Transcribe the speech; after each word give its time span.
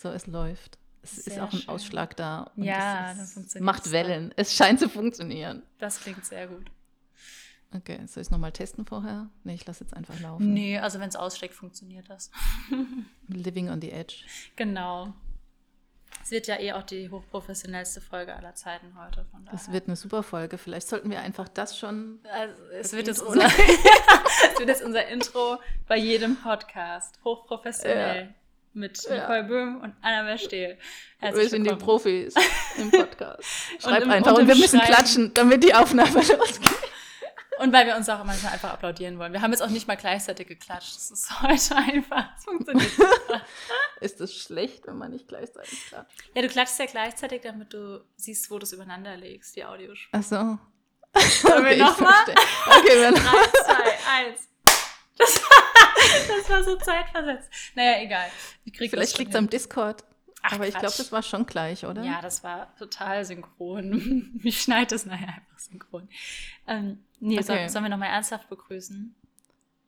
So, 0.00 0.10
es 0.10 0.28
läuft. 0.28 0.78
Es 1.02 1.16
Sehr 1.24 1.34
ist 1.34 1.40
auch 1.40 1.52
ein 1.52 1.58
schön. 1.58 1.68
Ausschlag 1.68 2.16
da. 2.16 2.52
Ja, 2.54 3.10
es 3.10 3.16
dann 3.16 3.24
ist, 3.24 3.32
funktioniert 3.34 3.64
macht 3.64 3.86
es 3.86 3.92
Wellen. 3.92 4.32
Es 4.36 4.54
scheint 4.54 4.78
zu 4.78 4.88
funktionieren. 4.88 5.64
Das 5.78 6.00
klingt 6.00 6.24
sehr 6.24 6.46
gut. 6.46 6.70
Okay, 7.74 7.96
soll 8.06 8.20
ich 8.20 8.28
es 8.28 8.30
nochmal 8.30 8.52
testen 8.52 8.86
vorher? 8.86 9.28
Nee, 9.42 9.54
ich 9.54 9.66
lasse 9.66 9.82
jetzt 9.82 9.94
einfach 9.94 10.18
laufen. 10.20 10.54
Nee, 10.54 10.78
also 10.78 11.00
wenn 11.00 11.08
es 11.08 11.16
ausschlägt, 11.16 11.54
funktioniert 11.54 12.08
das. 12.08 12.30
Living 13.28 13.70
on 13.70 13.80
the 13.80 13.90
Edge. 13.90 14.24
Genau. 14.54 15.12
Es 16.22 16.30
wird 16.30 16.46
ja 16.46 16.58
eh 16.60 16.72
auch 16.72 16.82
die 16.84 17.10
hochprofessionellste 17.10 18.00
Folge 18.00 18.34
aller 18.34 18.54
Zeiten 18.54 18.94
heute. 18.98 19.24
Von 19.32 19.44
daher. 19.44 19.58
Das 19.58 19.72
wird 19.72 19.88
eine 19.88 19.96
super 19.96 20.22
Folge. 20.22 20.58
Vielleicht 20.58 20.88
sollten 20.88 21.10
wir 21.10 21.20
einfach 21.20 21.48
das 21.48 21.76
schon. 21.76 22.20
Also, 22.32 22.62
es, 22.72 22.82
Das 22.82 22.92
wird 22.92 23.06
jetzt 23.08 23.22
unser, 23.22 23.46
es 24.52 24.58
wird 24.58 24.68
jetzt 24.68 24.82
unser 24.82 25.06
Intro 25.08 25.58
bei 25.88 25.96
jedem 25.96 26.36
Podcast. 26.36 27.18
Hochprofessionell. 27.24 28.34
Mit 28.78 29.02
Ja. 29.04 29.14
Nicole 29.20 29.44
Böhm 29.44 29.80
und 29.82 29.94
Annabel 30.02 30.38
Stehl. 30.38 30.78
Wir 31.20 31.48
sind 31.48 31.64
die. 31.64 31.74
Profis 31.74 32.34
im 32.78 32.90
Podcast. 32.90 33.42
Schreib 33.82 34.02
im- 34.04 34.10
einfach. 34.10 34.32
und 34.32 34.40
Und, 34.42 34.48
wir 34.48 34.54
müssen 34.54 34.78
Schreiben. 34.78 34.92
klatschen, 34.94 35.34
damit 35.34 35.64
die 35.64 35.74
Aufnahme 35.74 36.12
losgeht. 36.14 36.70
Und 37.58 37.72
weil 37.72 37.86
wir 37.86 37.96
uns 37.96 38.08
auch 38.08 38.22
manchmal 38.22 38.52
einfach 38.52 38.72
applaudieren 38.74 39.18
wollen. 39.18 39.32
Wir 39.32 39.42
haben 39.42 39.50
jetzt 39.50 39.62
auch 39.62 39.68
nicht 39.68 39.88
mal 39.88 39.96
gleichzeitig 39.96 40.46
geklatscht. 40.46 40.94
Das 40.94 41.10
ist 41.10 41.42
heute 41.42 41.74
einfach. 41.76 42.28
Es 42.38 42.44
funktioniert. 42.44 42.90
Ist 44.00 44.20
es 44.20 44.32
schlecht, 44.32 44.86
wenn 44.86 44.96
man 44.96 45.10
nicht 45.10 45.26
gleichzeitig 45.26 45.86
klatscht? 45.88 46.22
ja, 46.36 46.42
du 46.42 46.46
klatschst 46.48 46.78
ja 46.78 46.86
gleichzeitig, 46.86 47.42
damit 47.42 47.72
du 47.74 48.00
siehst, 48.14 48.48
wo 48.52 48.60
du 48.60 48.62
es 48.64 48.72
übereinander 48.72 49.16
legst, 49.16 49.56
die 49.56 49.64
Audiospur. 49.64 50.08
Ach 50.12 50.22
so. 50.22 50.58
Okay, 51.16 51.76
nochmal? 51.78 52.12
verstehe. 52.14 52.34
Okay, 52.66 53.00
wir 53.00 53.10
3, 53.10 53.20
2, 53.20 54.28
1. 54.28 54.48
Das 56.28 56.50
war, 56.50 56.62
so 56.64 56.76
zeitversetzt. 56.76 57.50
Naja, 57.74 58.00
egal. 58.02 58.26
Ich 58.64 58.72
krieg 58.72 58.90
das 58.90 58.98
Vielleicht 58.98 59.18
liegt 59.18 59.30
es 59.30 59.36
am 59.36 59.48
Discord. 59.50 60.04
Ach, 60.42 60.52
aber 60.52 60.66
ich 60.68 60.74
glaube, 60.74 60.94
das 60.96 61.10
war 61.10 61.22
schon 61.22 61.46
gleich, 61.46 61.84
oder? 61.84 62.02
Ja, 62.04 62.20
das 62.22 62.44
war 62.44 62.74
total 62.76 63.24
synchron. 63.24 64.40
Ich 64.44 64.62
schneide 64.62 64.94
es 64.94 65.04
nachher 65.04 65.28
einfach 65.28 65.58
synchron. 65.58 66.08
Ähm, 66.66 67.02
nee, 67.20 67.38
Okay. 67.38 67.68
sollen 67.68 67.84
wir 67.84 67.90
nochmal 67.90 68.10
ernsthaft 68.10 68.48
begrüßen? 68.48 69.14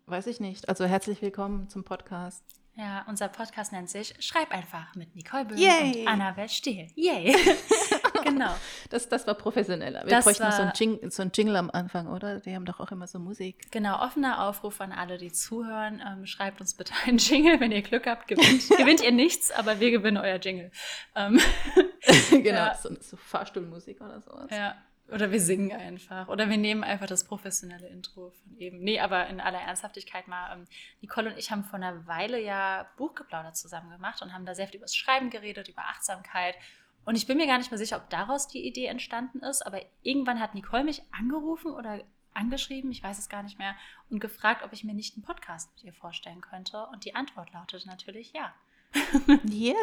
Weiß 0.06 0.26
ich 0.26 0.40
nicht. 0.40 0.68
Also 0.68 0.84
herzlich 0.86 1.22
willkommen 1.22 1.68
zum 1.68 1.84
Podcast. 1.84 2.42
Ja, 2.74 3.04
unser 3.08 3.28
Podcast 3.28 3.72
nennt 3.72 3.90
sich 3.90 4.14
Schreib 4.20 4.50
einfach 4.52 4.94
mit 4.96 5.14
Nicole 5.14 5.44
Böhm 5.44 5.58
Yay. 5.58 6.00
und 6.02 6.08
Annabel 6.08 6.48
Stehl. 6.48 6.88
Yay! 6.96 7.36
genau. 8.32 8.54
Das, 8.90 9.08
das 9.08 9.26
war 9.26 9.34
professioneller. 9.34 10.02
Wir 10.04 10.10
Das 10.10 10.24
bräuchten 10.24 10.42
noch 10.44 10.52
so 10.52 10.58
war- 10.58 10.64
einen, 10.66 10.72
Jing, 10.74 11.10
so 11.10 11.22
einen 11.22 11.32
Jingle 11.34 11.56
am 11.56 11.70
Anfang, 11.70 12.08
oder? 12.08 12.40
Die 12.40 12.54
haben 12.54 12.64
doch 12.64 12.80
auch 12.80 12.90
immer 12.90 13.06
so 13.06 13.18
Musik. 13.18 13.70
Genau, 13.70 14.02
offener 14.04 14.44
Aufruf 14.46 14.80
an 14.80 14.92
alle, 14.92 15.18
die 15.18 15.32
zuhören. 15.32 16.02
Ähm, 16.06 16.26
schreibt 16.26 16.60
uns 16.60 16.74
bitte 16.74 16.92
einen 17.06 17.18
Jingle, 17.18 17.60
wenn 17.60 17.72
ihr 17.72 17.82
Glück 17.82 18.06
habt. 18.06 18.28
Gewinnt, 18.28 18.68
gewinnt 18.78 19.02
ihr 19.02 19.12
nichts, 19.12 19.50
aber 19.50 19.80
wir 19.80 19.90
gewinnen 19.90 20.16
euer 20.18 20.36
Jingle. 20.36 20.70
Ähm, 21.14 21.40
genau, 22.30 22.48
Ja. 22.48 22.74
so, 22.74 22.90
so 23.00 23.16
Fahrstuhlmusik 23.16 24.00
oder 24.00 24.20
sowas. 24.20 24.48
Ja. 24.50 24.76
Oder 25.12 25.32
wir 25.32 25.40
singen 25.40 25.72
einfach. 25.72 26.28
Oder 26.28 26.48
wir 26.48 26.56
nehmen 26.56 26.84
einfach 26.84 27.06
das 27.08 27.24
professionelle 27.24 27.88
Intro 27.88 28.30
von 28.30 28.56
eben. 28.58 28.78
Nee, 28.78 29.00
aber 29.00 29.26
in 29.26 29.40
aller 29.40 29.58
Ernsthaftigkeit 29.60 30.28
mal. 30.28 30.54
Ähm, 30.54 30.66
Nicole 31.00 31.30
und 31.30 31.36
ich 31.36 31.50
haben 31.50 31.64
vor 31.64 31.78
einer 31.80 32.06
Weile 32.06 32.40
ja 32.40 32.86
Buchgeplauder 32.96 33.52
zusammen 33.52 33.90
gemacht 33.90 34.22
und 34.22 34.32
haben 34.32 34.46
da 34.46 34.54
sehr 34.54 34.68
viel 34.68 34.76
über 34.76 34.84
das 34.84 34.94
Schreiben 34.94 35.28
geredet, 35.30 35.66
über 35.68 35.82
Achtsamkeit. 35.82 36.54
Und 37.04 37.16
ich 37.16 37.26
bin 37.26 37.38
mir 37.38 37.46
gar 37.46 37.58
nicht 37.58 37.70
mehr 37.70 37.78
sicher, 37.78 37.96
ob 37.96 38.10
daraus 38.10 38.46
die 38.48 38.66
Idee 38.66 38.86
entstanden 38.86 39.40
ist, 39.40 39.66
aber 39.66 39.80
irgendwann 40.02 40.40
hat 40.40 40.54
Nicole 40.54 40.84
mich 40.84 41.02
angerufen 41.12 41.72
oder 41.72 42.00
angeschrieben, 42.34 42.90
ich 42.92 43.02
weiß 43.02 43.18
es 43.18 43.28
gar 43.28 43.42
nicht 43.42 43.58
mehr, 43.58 43.74
und 44.08 44.20
gefragt, 44.20 44.62
ob 44.64 44.72
ich 44.72 44.84
mir 44.84 44.94
nicht 44.94 45.14
einen 45.16 45.24
Podcast 45.24 45.70
mit 45.74 45.84
ihr 45.84 45.92
vorstellen 45.92 46.40
könnte. 46.40 46.86
Und 46.92 47.04
die 47.04 47.14
Antwort 47.14 47.52
lautete 47.52 47.88
natürlich 47.88 48.32
ja. 48.32 48.52
Ja, 49.44 49.74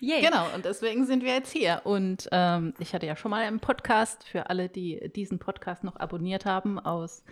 Yay. 0.00 0.22
genau. 0.22 0.46
Und 0.54 0.64
deswegen 0.64 1.04
sind 1.06 1.22
wir 1.22 1.34
jetzt 1.34 1.52
hier. 1.52 1.82
Und 1.84 2.28
ähm, 2.32 2.74
ich 2.78 2.94
hatte 2.94 3.06
ja 3.06 3.16
schon 3.16 3.30
mal 3.30 3.42
einen 3.44 3.60
Podcast 3.60 4.24
für 4.24 4.48
alle, 4.50 4.68
die 4.68 5.10
diesen 5.14 5.38
Podcast 5.38 5.84
noch 5.84 5.96
abonniert 5.96 6.44
haben 6.46 6.78
aus 6.78 7.22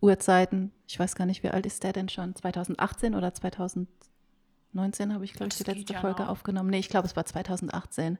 Urzeiten. 0.00 0.72
Ich 0.86 0.98
weiß 0.98 1.14
gar 1.14 1.26
nicht, 1.26 1.42
wie 1.42 1.50
alt 1.50 1.66
ist 1.66 1.82
der 1.84 1.92
denn 1.92 2.08
schon? 2.08 2.34
2018 2.34 3.14
oder 3.14 3.32
2019 3.32 5.14
habe 5.14 5.24
ich, 5.24 5.32
glaube 5.32 5.50
ich, 5.52 5.58
die 5.58 5.64
letzte 5.64 5.92
ja 5.94 6.00
Folge 6.00 6.22
noch. 6.22 6.30
aufgenommen. 6.30 6.70
Nee, 6.70 6.80
ich 6.80 6.88
glaube, 6.88 7.06
es 7.06 7.16
war 7.16 7.24
2018. 7.24 8.18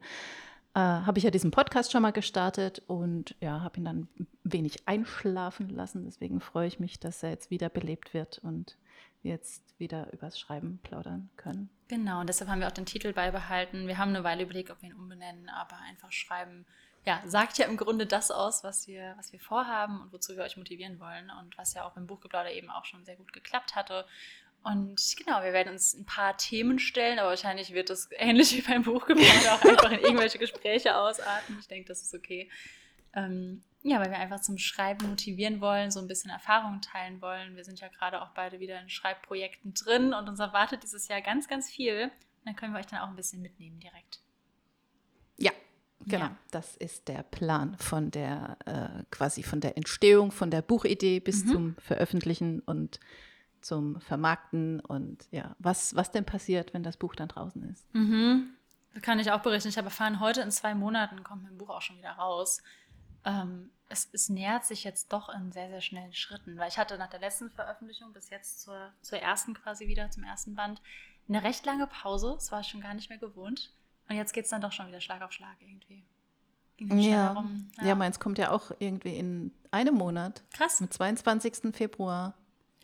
Äh, 0.75 0.81
habe 0.81 1.19
ich 1.19 1.25
ja 1.25 1.31
diesen 1.31 1.53
Podcast 1.53 1.93
schon 1.93 2.03
mal 2.03 2.11
gestartet 2.11 2.83
und 2.89 3.37
ja, 3.41 3.61
habe 3.61 3.79
ihn 3.79 3.85
dann 3.85 4.09
ein 4.19 4.27
wenig 4.43 4.89
einschlafen 4.89 5.69
lassen. 5.69 6.05
Deswegen 6.05 6.41
freue 6.41 6.67
ich 6.67 6.81
mich, 6.81 6.99
dass 6.99 7.23
er 7.23 7.31
jetzt 7.31 7.51
wieder 7.51 7.69
belebt 7.69 8.13
wird 8.13 8.39
und 8.39 8.77
jetzt 9.23 9.63
wieder 9.79 10.13
übers 10.13 10.39
Schreiben 10.39 10.81
plaudern 10.83 11.31
können. 11.37 11.71
Genau, 11.89 12.21
und 12.21 12.29
deshalb 12.29 12.51
haben 12.51 12.61
wir 12.61 12.67
auch 12.67 12.73
den 12.73 12.87
Titel 12.87 13.13
beibehalten. 13.13 13.87
Wir 13.87 13.99
haben 13.99 14.11
eine 14.11 14.25
Weile 14.25 14.43
überlegt, 14.43 14.71
ob 14.71 14.83
wir 14.83 14.91
ihn 14.91 14.97
umbenennen, 14.97 15.49
aber 15.49 15.77
einfach 15.89 16.11
schreiben, 16.11 16.67
ja, 17.05 17.23
sagt 17.27 17.59
ja 17.59 17.67
im 17.67 17.77
Grunde 17.77 18.07
das 18.07 18.31
aus, 18.31 18.65
was 18.65 18.89
wir, 18.89 19.15
was 19.17 19.33
wir 19.33 19.41
vorhaben 19.41 20.01
und 20.01 20.13
wozu 20.13 20.37
wir 20.37 20.43
euch 20.43 20.57
motivieren 20.57 20.99
wollen 21.01 21.31
und 21.41 21.57
was 21.59 21.75
ja 21.75 21.85
auch 21.85 21.97
im 21.97 22.07
Buchgeplauder 22.07 22.53
eben 22.53 22.71
auch 22.71 22.85
schon 22.85 23.05
sehr 23.05 23.17
gut 23.17 23.33
geklappt 23.33 23.77
hatte. 23.77 24.07
Und 24.65 25.17
genau, 25.19 25.43
wir 25.43 25.53
werden 25.53 25.75
uns 25.75 25.93
ein 25.95 26.07
paar 26.07 26.37
Themen 26.39 26.79
stellen, 26.79 27.19
aber 27.19 27.29
wahrscheinlich 27.29 27.75
wird 27.75 27.91
es 27.91 28.09
ähnlich 28.13 28.57
wie 28.57 28.63
beim 28.63 28.83
Buchgeplauder 28.83 29.55
auch 29.55 29.63
einfach 29.63 29.93
in 29.93 30.01
irgendwelche 30.01 30.39
Gespräche 30.39 30.97
ausarten. 30.97 31.59
Ich 31.61 31.69
denke, 31.69 31.87
das 31.89 32.01
ist 32.03 32.15
okay. 32.15 32.51
Ähm, 33.13 33.63
ja, 33.83 34.01
weil 34.01 34.11
wir 34.11 34.19
einfach 34.19 34.41
zum 34.41 34.57
Schreiben 34.57 35.11
motivieren 35.11 35.61
wollen, 35.61 35.91
so 35.91 36.01
ein 36.01 36.09
bisschen 36.09 36.31
Erfahrungen 36.31 36.81
teilen 36.81 37.21
wollen. 37.21 37.55
Wir 37.57 37.65
sind 37.65 37.81
ja 37.81 37.89
gerade 37.89 38.23
auch 38.23 38.31
beide 38.31 38.59
wieder 38.59 38.81
in 38.81 38.89
Schreibprojekten 38.89 39.75
drin 39.75 40.15
und 40.15 40.29
uns 40.31 40.41
erwartet 40.41 40.83
dieses 40.83 41.09
Jahr 41.09 41.21
ganz, 41.21 41.47
ganz 41.47 41.69
viel. 41.69 42.05
Und 42.05 42.47
dann 42.47 42.57
können 42.57 42.73
wir 42.73 42.81
euch 42.81 42.87
dann 42.87 43.01
auch 43.01 43.09
ein 43.09 43.17
bisschen 43.17 43.43
mitnehmen 43.43 43.79
direkt. 43.81 44.21
Ja, 45.37 45.53
genau. 46.07 46.25
Ja. 46.25 46.37
Das 46.51 46.75
ist 46.77 47.09
der 47.09 47.23
Plan 47.23 47.77
von 47.77 48.11
der 48.11 48.57
äh, 48.65 49.03
quasi 49.11 49.43
von 49.43 49.61
der 49.61 49.77
Entstehung, 49.77 50.33
von 50.33 50.51
der 50.51 50.63
Buchidee 50.63 51.21
bis 51.21 51.45
Mhm. 51.45 51.49
zum 51.53 51.77
Veröffentlichen 51.79 52.61
und 52.61 52.99
zum 53.65 54.01
Vermarkten 54.01 54.81
und 54.81 55.27
ja, 55.31 55.57
was, 55.59 55.97
was 55.97 56.11
denn 56.11 56.25
passiert, 56.25 56.75
wenn 56.75 56.83
das 56.83 56.97
Buch 56.97 57.15
dann 57.15 57.29
draußen 57.29 57.63
ist. 57.71 57.93
Mhm. 57.95 58.51
Das 58.93 59.03
kann 59.03 59.19
ich 59.19 59.33
auch 59.33 59.41
berichten. 59.41 59.69
Ich 59.69 59.79
habe 59.79 59.87
erfahren, 59.87 60.21
heute 60.21 60.41
in 60.43 60.51
zwei 60.51 60.75
Monaten 60.75 61.25
kommt 61.25 61.43
mein 61.43 61.59
Buch 61.59 61.71
auch 61.71 61.83
schon 61.83 61.99
wieder 61.99 62.13
raus. 62.13 62.63
Ähm, 63.25 63.71
es, 63.89 64.09
es 64.13 64.29
nähert 64.29 64.65
sich 64.65 64.85
jetzt 64.85 65.13
doch 65.13 65.29
in 65.29 65.51
sehr, 65.51 65.69
sehr 65.69 65.81
schnellen 65.81 66.13
Schritten, 66.13 66.57
weil 66.59 66.69
ich 66.69 66.79
hatte 66.79 66.99
nach 66.99 67.09
der 67.09 67.21
letzten 67.21 67.51
Veröffentlichung 67.51 68.13
bis 68.13 68.31
jetzt 68.31 68.61
zur, 68.61 68.93
zur 69.01 69.19
ersten 69.19 69.55
quasi 69.55 69.89
wieder, 69.89 70.11
zum 70.11 70.25
ersten 70.25 70.55
Band, 70.55 70.81
eine 71.29 71.43
recht 71.43 71.65
lange 71.65 71.87
Pause. 71.87 72.33
Das 72.35 72.53
war 72.53 72.61
ich 72.61 72.69
schon 72.69 72.83
gar 72.83 72.95
nicht 72.95 73.09
mehr 73.09 73.19
gewohnt. 73.19 73.73
Und 74.09 74.17
jetzt 74.17 74.33
geht 74.33 74.45
es 74.45 74.51
dann 74.51 74.61
doch 74.61 74.73
schon 74.73 74.87
wieder 74.87 75.01
Schlag 75.01 75.23
auf 75.23 75.33
Schlag 75.33 75.57
irgendwie. 75.61 76.05
Ja. 76.79 77.33
rum. 77.33 77.71
ja, 77.83 77.95
meins 77.95 78.19
kommt 78.19 78.37
ja 78.37 78.51
auch 78.51 78.73
irgendwie 78.79 79.17
in 79.17 79.53
einem 79.71 79.95
Monat, 79.95 80.43
Krass. 80.53 80.81
am 80.81 80.91
22. 80.91 81.75
Februar. 81.75 82.35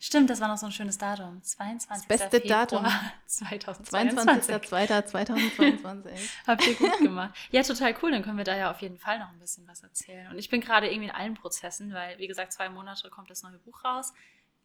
Stimmt, 0.03 0.31
das 0.31 0.41
war 0.41 0.47
noch 0.47 0.57
so 0.57 0.65
ein 0.65 0.71
schönes 0.71 0.97
Datum. 0.97 1.43
22. 1.43 2.07
Das 2.07 2.19
beste 2.19 2.41
Februar 2.41 2.65
Datum. 2.65 2.87
2022. 3.27 4.55
22.02.2022. 4.55 6.29
Habt 6.47 6.65
ihr 6.65 6.73
gut 6.73 6.97
gemacht. 6.97 7.37
Ja, 7.51 7.61
total 7.61 7.95
cool. 8.01 8.09
Dann 8.09 8.23
können 8.23 8.37
wir 8.39 8.43
da 8.43 8.57
ja 8.57 8.71
auf 8.71 8.81
jeden 8.81 8.97
Fall 8.97 9.19
noch 9.19 9.29
ein 9.29 9.37
bisschen 9.37 9.67
was 9.67 9.83
erzählen. 9.83 10.27
Und 10.31 10.39
ich 10.39 10.49
bin 10.49 10.59
gerade 10.59 10.87
irgendwie 10.89 11.09
in 11.09 11.15
allen 11.15 11.35
Prozessen, 11.35 11.93
weil, 11.93 12.17
wie 12.17 12.25
gesagt, 12.25 12.51
zwei 12.51 12.67
Monate 12.67 13.11
kommt 13.11 13.29
das 13.29 13.43
neue 13.43 13.59
Buch 13.59 13.85
raus. 13.85 14.11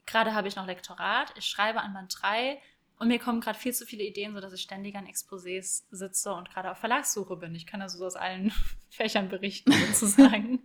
Gerade 0.07 0.33
habe 0.35 0.49
ich 0.49 0.57
noch 0.57 0.65
Lektorat. 0.65 1.35
Ich 1.37 1.45
schreibe 1.45 1.83
an 1.83 1.93
Band 1.93 2.17
3 2.19 2.59
und 2.99 3.09
mir 3.09 3.19
kommen 3.19 3.43
gerade 3.43 3.59
viel 3.59 3.75
zu 3.75 3.85
viele 3.85 4.05
Ideen, 4.05 4.33
sodass 4.33 4.55
ich 4.55 4.63
ständig 4.63 4.97
an 4.97 5.07
Exposés 5.07 5.83
sitze 5.91 6.33
und 6.33 6.49
gerade 6.51 6.71
auf 6.71 6.79
Verlagssuche 6.79 7.37
bin. 7.37 7.55
Ich 7.55 7.67
kann 7.67 7.83
also 7.83 7.99
so 7.99 8.07
aus 8.07 8.17
allen 8.17 8.55
Fächern 8.89 9.29
berichten, 9.29 9.73
sozusagen. 9.93 10.61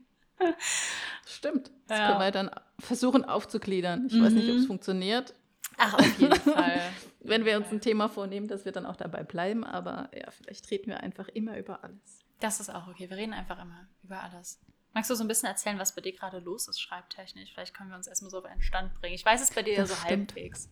Stimmt. 1.26 1.72
Das 1.88 2.00
Ja. 2.00 2.08
können 2.08 2.20
wir 2.20 2.32
dann 2.32 2.52
versuchen 2.80 3.26
aufzugliedern. 3.26 4.08
Ich 4.08 4.20
weiß 4.22 4.34
nicht, 4.34 4.50
ob 4.50 4.56
es 4.58 4.64
Mhm. 4.64 4.68
funktioniert. 4.68 5.34
Ach, 5.78 5.94
auf 5.96 6.20
jeden 6.20 6.36
Fall. 6.76 6.82
Wenn 7.22 7.46
wir 7.46 7.58
uns 7.58 7.72
ein 7.72 7.82
Thema 7.82 8.10
vornehmen, 8.10 8.48
dass 8.48 8.66
wir 8.66 8.72
dann 8.72 8.86
auch 8.86 8.96
dabei 8.96 9.24
bleiben. 9.24 9.64
Aber 9.64 10.10
ja, 10.16 10.30
vielleicht 10.32 10.70
reden 10.72 10.88
wir 10.88 11.02
einfach 11.02 11.28
immer 11.30 11.58
über 11.58 11.84
alles. 11.84 12.26
Das 12.40 12.60
ist 12.60 12.70
auch 12.74 12.88
okay. 12.88 13.10
Wir 13.10 13.18
reden 13.18 13.34
einfach 13.34 13.62
immer 13.62 13.88
über 14.04 14.22
alles. 14.22 14.60
Magst 14.94 15.10
du 15.10 15.16
so 15.16 15.24
ein 15.24 15.28
bisschen 15.28 15.48
erzählen, 15.48 15.80
was 15.80 15.96
bei 15.96 16.02
dir 16.02 16.12
gerade 16.14 16.40
los 16.40 16.68
ist, 16.68 16.82
schreibtechnisch? 16.82 17.52
Vielleicht 17.54 17.74
können 17.74 17.90
wir 17.92 17.96
uns 17.96 18.08
erstmal 18.08 18.30
so 18.32 18.40
auf 18.40 18.46
einen 18.46 18.62
Stand 18.62 18.94
bringen. 19.00 19.16
Ich 19.16 19.26
weiß 19.26 19.42
es 19.42 19.52
bei 19.54 19.64
dir 19.64 19.74
ja 19.76 19.82
Das 19.82 19.90
so 19.92 19.96
stimmt. 19.96 20.34
halbwegs. 20.34 20.70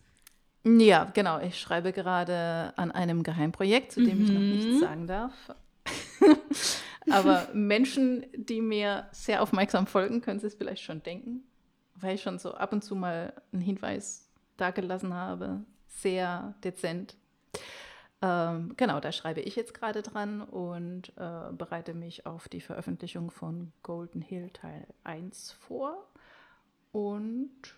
Ja, 0.64 1.04
genau. 1.04 1.38
Ich 1.40 1.58
schreibe 1.58 1.92
gerade 1.92 2.74
an 2.76 2.90
einem 2.92 3.22
Geheimprojekt, 3.22 3.92
zu 3.92 4.02
dem 4.02 4.22
ich 4.22 4.30
noch 4.30 4.40
Mhm. 4.42 4.48
nichts 4.50 4.80
sagen 4.80 5.06
darf. 5.06 5.32
Aber 7.12 7.48
Menschen, 7.52 8.26
die 8.34 8.60
mir 8.60 9.08
sehr 9.12 9.42
aufmerksam 9.42 9.86
folgen, 9.86 10.20
können 10.20 10.40
es 10.42 10.54
vielleicht 10.54 10.82
schon 10.82 11.02
denken, 11.02 11.42
weil 11.94 12.14
ich 12.14 12.22
schon 12.22 12.38
so 12.38 12.54
ab 12.54 12.72
und 12.72 12.82
zu 12.82 12.94
mal 12.94 13.32
einen 13.52 13.62
Hinweis 13.62 14.28
dagelassen 14.56 15.14
habe. 15.14 15.64
Sehr 15.88 16.54
dezent. 16.62 17.16
Ähm, 18.22 18.74
genau, 18.76 19.00
da 19.00 19.12
schreibe 19.12 19.40
ich 19.40 19.56
jetzt 19.56 19.72
gerade 19.72 20.02
dran 20.02 20.42
und 20.42 21.12
äh, 21.16 21.52
bereite 21.52 21.94
mich 21.94 22.26
auf 22.26 22.48
die 22.48 22.60
Veröffentlichung 22.60 23.30
von 23.30 23.72
Golden 23.82 24.20
Hill 24.20 24.50
Teil 24.50 24.86
1 25.04 25.52
vor 25.52 26.06
und 26.92 27.74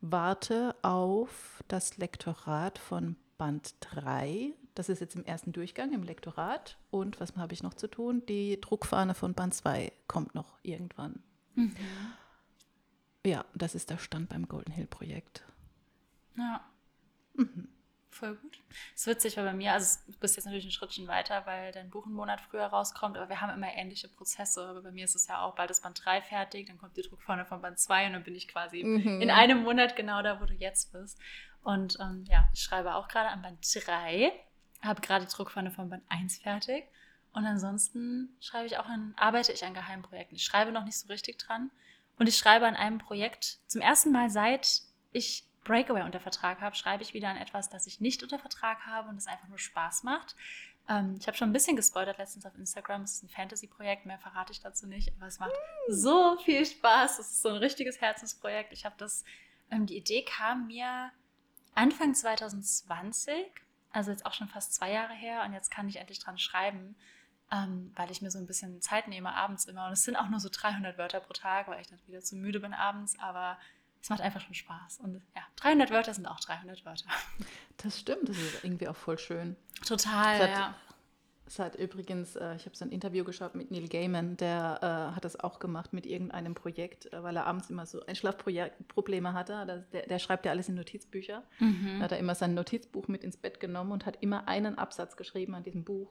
warte 0.00 0.74
auf 0.82 1.62
das 1.68 1.98
Lektorat 1.98 2.78
von 2.78 3.16
Band 3.36 3.74
3, 3.80 4.54
das 4.74 4.88
ist 4.88 5.00
jetzt 5.00 5.14
im 5.14 5.24
ersten 5.24 5.52
Durchgang 5.52 5.92
im 5.92 6.02
Lektorat. 6.02 6.78
Und 6.90 7.20
was 7.20 7.36
habe 7.36 7.52
ich 7.52 7.62
noch 7.62 7.74
zu 7.74 7.88
tun? 7.88 8.24
Die 8.26 8.60
Druckfahne 8.60 9.14
von 9.14 9.34
Band 9.34 9.54
2 9.54 9.92
kommt 10.06 10.34
noch 10.34 10.58
irgendwann. 10.62 11.22
Mhm. 11.54 11.76
Ja, 13.24 13.44
das 13.54 13.74
ist 13.74 13.90
der 13.90 13.98
Stand 13.98 14.30
beim 14.30 14.48
Golden 14.48 14.72
Hill 14.72 14.86
Projekt. 14.86 15.44
Ja. 16.36 16.60
Mhm. 17.34 17.68
Voll 18.10 18.36
gut. 18.36 18.60
Es 18.94 19.02
ist 19.02 19.06
witzig, 19.06 19.36
weil 19.38 19.44
bei 19.44 19.54
mir, 19.54 19.72
also 19.72 19.98
du 20.06 20.18
bist 20.18 20.36
jetzt 20.36 20.44
natürlich 20.44 20.66
ein 20.66 20.70
Schrittchen 20.70 21.08
weiter, 21.08 21.46
weil 21.46 21.72
dein 21.72 21.88
Buch 21.88 22.04
einen 22.04 22.14
Monat 22.14 22.42
früher 22.42 22.66
rauskommt, 22.66 23.16
aber 23.16 23.30
wir 23.30 23.40
haben 23.40 23.54
immer 23.54 23.72
ähnliche 23.72 24.08
Prozesse. 24.08 24.66
Aber 24.66 24.82
bei 24.82 24.90
mir 24.90 25.04
ist 25.06 25.14
es 25.14 25.28
ja 25.28 25.42
auch 25.42 25.54
bald 25.54 25.70
ist 25.70 25.82
Band 25.82 26.04
3 26.04 26.20
fertig, 26.20 26.66
dann 26.66 26.78
kommt 26.78 26.96
die 26.96 27.02
Druckfahne 27.02 27.46
von 27.46 27.62
Band 27.62 27.78
2 27.78 28.08
und 28.08 28.12
dann 28.12 28.24
bin 28.24 28.34
ich 28.34 28.48
quasi 28.48 28.84
mhm. 28.84 29.22
in 29.22 29.30
einem 29.30 29.62
Monat 29.62 29.96
genau 29.96 30.22
da, 30.22 30.40
wo 30.40 30.44
du 30.44 30.52
jetzt 30.52 30.92
bist. 30.92 31.18
Und 31.62 31.98
ähm, 32.00 32.24
ja, 32.28 32.48
ich 32.52 32.62
schreibe 32.62 32.94
auch 32.96 33.08
gerade 33.08 33.30
an 33.30 33.40
Band 33.40 33.64
3, 33.86 34.32
habe 34.82 35.00
gerade 35.00 35.26
die 35.26 35.32
Druckfahne 35.32 35.70
von 35.70 35.90
Band 35.90 36.04
1 36.08 36.38
fertig. 36.38 36.84
Und 37.32 37.46
ansonsten 37.46 38.36
schreibe 38.40 38.66
ich 38.66 38.78
auch 38.78 38.86
an, 38.86 39.14
arbeite 39.16 39.52
ich 39.52 39.64
an 39.64 39.74
Geheimprojekten. 39.74 40.36
Ich 40.36 40.44
schreibe 40.44 40.72
noch 40.72 40.84
nicht 40.84 40.98
so 40.98 41.08
richtig 41.08 41.38
dran. 41.38 41.70
Und 42.18 42.28
ich 42.28 42.36
schreibe 42.36 42.66
an 42.66 42.76
einem 42.76 42.98
Projekt 42.98 43.58
zum 43.66 43.80
ersten 43.80 44.12
Mal 44.12 44.30
seit 44.30 44.82
ich 45.12 45.46
Breakaway 45.64 46.02
unter 46.02 46.20
Vertrag 46.20 46.60
habe, 46.60 46.74
schreibe 46.74 47.02
ich 47.02 47.14
wieder 47.14 47.28
an 47.28 47.36
etwas, 47.36 47.68
das 47.68 47.86
ich 47.86 48.00
nicht 48.00 48.22
unter 48.22 48.38
Vertrag 48.38 48.84
habe 48.84 49.08
und 49.08 49.16
das 49.16 49.26
einfach 49.26 49.48
nur 49.48 49.58
Spaß 49.58 50.02
macht. 50.02 50.34
Ähm, 50.88 51.16
ich 51.20 51.26
habe 51.26 51.36
schon 51.36 51.50
ein 51.50 51.52
bisschen 51.52 51.76
gespoilert 51.76 52.18
letztens 52.18 52.44
auf 52.44 52.56
Instagram. 52.56 53.02
Es 53.02 53.14
ist 53.14 53.22
ein 53.22 53.28
Fantasy-Projekt, 53.28 54.06
mehr 54.06 54.18
verrate 54.18 54.52
ich 54.52 54.60
dazu 54.60 54.86
nicht, 54.86 55.12
aber 55.16 55.26
es 55.26 55.38
macht 55.38 55.52
so 55.88 56.36
viel 56.38 56.66
Spaß. 56.66 57.18
Es 57.18 57.30
ist 57.30 57.42
so 57.42 57.50
ein 57.50 57.56
richtiges 57.56 58.00
Herzensprojekt. 58.00 58.72
Ich 58.72 58.84
habe 58.84 58.96
das, 58.98 59.24
ähm, 59.70 59.86
die 59.86 59.96
Idee 59.96 60.24
kam 60.24 60.66
mir 60.66 61.12
Anfang 61.74 62.14
2020, 62.14 63.46
also 63.92 64.10
jetzt 64.10 64.26
auch 64.26 64.34
schon 64.34 64.48
fast 64.48 64.74
zwei 64.74 64.92
Jahre 64.92 65.12
her, 65.12 65.44
und 65.44 65.52
jetzt 65.52 65.70
kann 65.70 65.88
ich 65.88 65.96
endlich 65.96 66.18
dran 66.18 66.38
schreiben. 66.38 66.96
Ähm, 67.50 67.92
weil 67.96 68.10
ich 68.10 68.22
mir 68.22 68.30
so 68.30 68.38
ein 68.38 68.46
bisschen 68.46 68.80
Zeit 68.80 69.08
nehme 69.08 69.34
abends 69.34 69.66
immer. 69.66 69.86
Und 69.86 69.92
es 69.92 70.04
sind 70.04 70.16
auch 70.16 70.30
nur 70.30 70.40
so 70.40 70.48
300 70.50 70.96
Wörter 70.96 71.20
pro 71.20 71.34
Tag, 71.34 71.68
weil 71.68 71.82
ich 71.82 71.86
dann 71.86 71.98
wieder 72.06 72.22
zu 72.22 72.34
müde 72.34 72.60
bin 72.60 72.72
abends. 72.72 73.18
Aber 73.18 73.58
es 74.00 74.08
macht 74.08 74.22
einfach 74.22 74.40
schon 74.40 74.54
Spaß. 74.54 75.00
Und 75.00 75.22
ja, 75.36 75.42
300 75.56 75.90
Wörter 75.90 76.14
sind 76.14 76.26
auch 76.26 76.40
300 76.40 76.84
Wörter. 76.84 77.06
Das 77.78 77.98
stimmt, 77.98 78.28
das 78.28 78.36
ist 78.38 78.64
irgendwie 78.64 78.88
auch 78.88 78.96
voll 78.96 79.18
schön. 79.18 79.56
Total, 79.84 80.38
hat, 80.38 80.50
ja. 80.50 80.74
Es 81.52 81.58
hat 81.58 81.74
übrigens, 81.74 82.34
äh, 82.34 82.56
ich 82.56 82.64
habe 82.64 82.74
so 82.74 82.82
ein 82.82 82.90
Interview 82.90 83.24
geschaut 83.24 83.54
mit 83.54 83.70
Neil 83.70 83.86
Gaiman, 83.86 84.38
der 84.38 84.78
äh, 84.80 85.14
hat 85.14 85.26
das 85.26 85.38
auch 85.38 85.58
gemacht 85.58 85.92
mit 85.92 86.06
irgendeinem 86.06 86.54
Projekt, 86.54 87.12
äh, 87.12 87.22
weil 87.22 87.36
er 87.36 87.44
abends 87.44 87.68
immer 87.68 87.84
so 87.84 88.00
Einschlafprobleme 88.06 89.34
hatte. 89.34 89.84
Der, 89.92 90.06
der, 90.06 90.18
schreibt 90.18 90.46
ja 90.46 90.50
alles 90.50 90.70
in 90.70 90.76
Notizbücher. 90.76 91.42
Mhm. 91.58 91.96
Da 91.98 92.04
hat 92.04 92.12
er 92.12 92.18
immer 92.18 92.34
sein 92.34 92.54
Notizbuch 92.54 93.06
mit 93.06 93.22
ins 93.22 93.36
Bett 93.36 93.60
genommen 93.60 93.92
und 93.92 94.06
hat 94.06 94.16
immer 94.22 94.48
einen 94.48 94.78
Absatz 94.78 95.18
geschrieben 95.18 95.54
an 95.54 95.62
diesem 95.62 95.84
Buch. 95.84 96.10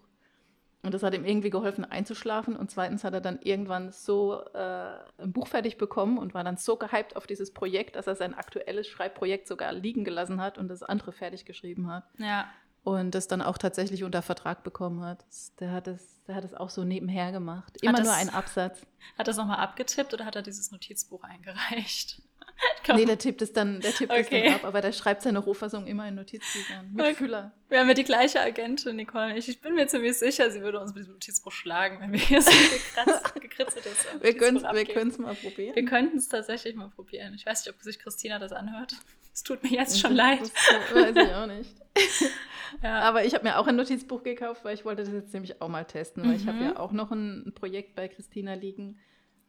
Und 0.84 0.94
das 0.94 1.02
hat 1.02 1.16
ihm 1.16 1.26
irgendwie 1.26 1.50
geholfen, 1.50 1.86
einzuschlafen. 1.86 2.56
Und 2.56 2.70
zweitens 2.70 3.04
hat 3.04 3.16
er 3.16 3.22
dann 3.22 3.40
irgendwann 3.42 3.92
so 3.92 4.44
äh, 4.54 4.92
ein 5.18 5.34
Buch 5.34 5.48
fertig 5.48 5.80
bekommen 5.80 6.20
und 6.20 6.36
war 6.36 6.44
dann 6.44 6.58
so 6.58 6.76
gehypt 6.76 7.16
auf 7.16 7.26
dieses 7.26 7.52
Projekt, 7.52 7.96
dass 7.96 8.06
er 8.06 8.14
sein 8.14 8.36
aktuelles 8.36 8.88
Schreibprojekt 8.88 9.48
sogar 9.48 9.74
liegen 9.74 10.04
gelassen 10.04 10.40
hat 10.40 10.60
und 10.60 10.68
das 10.68 10.84
andere 10.84 11.12
fertig 11.12 11.46
geschrieben 11.46 11.88
hat. 11.92 12.04
Ja. 12.20 12.48
Und 12.83 13.13
das 13.13 13.28
dann 13.28 13.42
auch 13.42 13.57
tatsächlich 13.57 14.04
unter 14.04 14.22
Vertrag 14.22 14.63
bekommen 14.63 15.01
hat. 15.01 15.24
Der 15.60 15.72
hat 15.72 15.88
es, 15.88 16.24
der 16.28 16.36
hat 16.36 16.44
es 16.44 16.54
auch 16.54 16.69
so 16.69 16.83
nebenher 16.83 17.31
gemacht. 17.31 17.78
Immer 17.81 17.94
das, 17.94 18.06
nur 18.06 18.16
ein 18.16 18.30
Absatz. 18.30 18.81
Hat 19.18 19.28
er 19.28 19.31
es 19.31 19.38
nochmal 19.38 19.57
abgetippt 19.57 20.13
oder 20.13 20.25
hat 20.25 20.36
er 20.36 20.42
dieses 20.42 20.72
Notizbuch 20.72 21.24
eingereicht? 21.24 22.22
nee, 22.96 23.06
der 23.06 23.18
tippt 23.18 23.42
es 23.42 23.54
dann, 23.54 23.80
der 23.80 23.94
tippt 23.94 24.12
okay. 24.12 24.44
dann 24.44 24.54
ab, 24.56 24.66
aber 24.66 24.81
der 24.81 24.92
schreibt 24.92 25.22
seine 25.22 25.40
Rohfassung 25.40 25.88
immer 25.88 26.08
in 26.08 26.16
Notizbüchern 26.16 26.92
mit 26.94 27.06
okay. 27.06 27.16
Füller. 27.16 27.52
Wir 27.69 27.80
haben 27.80 27.88
ja 27.88 27.94
die 27.94 28.04
gleiche 28.04 28.42
Agentin, 28.42 28.96
Nicole. 28.96 29.38
Ich, 29.38 29.48
ich 29.48 29.62
bin 29.62 29.75
mir 29.75 29.88
ziemlich 29.88 30.18
sicher, 30.18 30.50
sie 30.52 30.62
würde 30.62 30.80
uns 30.80 30.94
mit 30.94 31.02
diesem 31.02 31.13
Notizbuch 31.13 31.52
schlagen, 31.52 32.00
wenn 32.02 32.12
wir 32.12 32.19
hier 32.19 32.42
so 32.42 32.52
gekritzelt 33.40 33.86
ist. 33.86 34.22
wir 34.22 34.38
können 34.38 34.58
es 34.58 35.18
mal 35.18 35.36
probieren. 35.36 35.75
Wir 35.75 35.86
könnten 35.86 36.18
es 36.18 36.28
tatsächlich 36.28 36.75
mal 36.75 36.90
probieren. 36.90 37.34
Ich 37.34 37.46
weiß 37.46 37.66
nicht, 37.66 37.75
ob 37.75 37.81
sich 37.81 38.00
Christina 38.00 38.40
das 38.40 38.52
anhört. 38.52 38.96
Es 39.34 39.44
tut 39.44 39.64
mir 39.64 39.72
jetzt 39.72 40.00
schon 40.00 40.14
leid. 40.14 40.42
Das 40.42 40.96
weiß 40.96 41.16
ich 41.16 41.34
auch 41.34 41.48
nicht. 41.48 41.75
ja. 42.84 43.00
Aber 43.00 43.24
ich 43.24 43.34
habe 43.34 43.46
mir 43.46 43.57
auch 43.57 43.68
ein 43.68 43.75
Notizbuch 43.75 44.24
gekauft, 44.24 44.66
weil 44.66 44.74
ich 44.74 44.84
wollte 44.84 45.04
das 45.04 45.14
jetzt 45.14 45.34
nämlich 45.34 45.62
auch 45.62 45.69
mal 45.69 45.86
testen, 45.86 46.24
weil 46.24 46.31
mhm. 46.31 46.36
ich 46.36 46.48
habe 46.48 46.64
ja 46.64 46.78
auch 46.78 46.92
noch 46.92 47.12
ein 47.12 47.54
Projekt 47.56 47.96
bei 47.96 48.07
Christina 48.10 48.54
liegen 48.54 49.00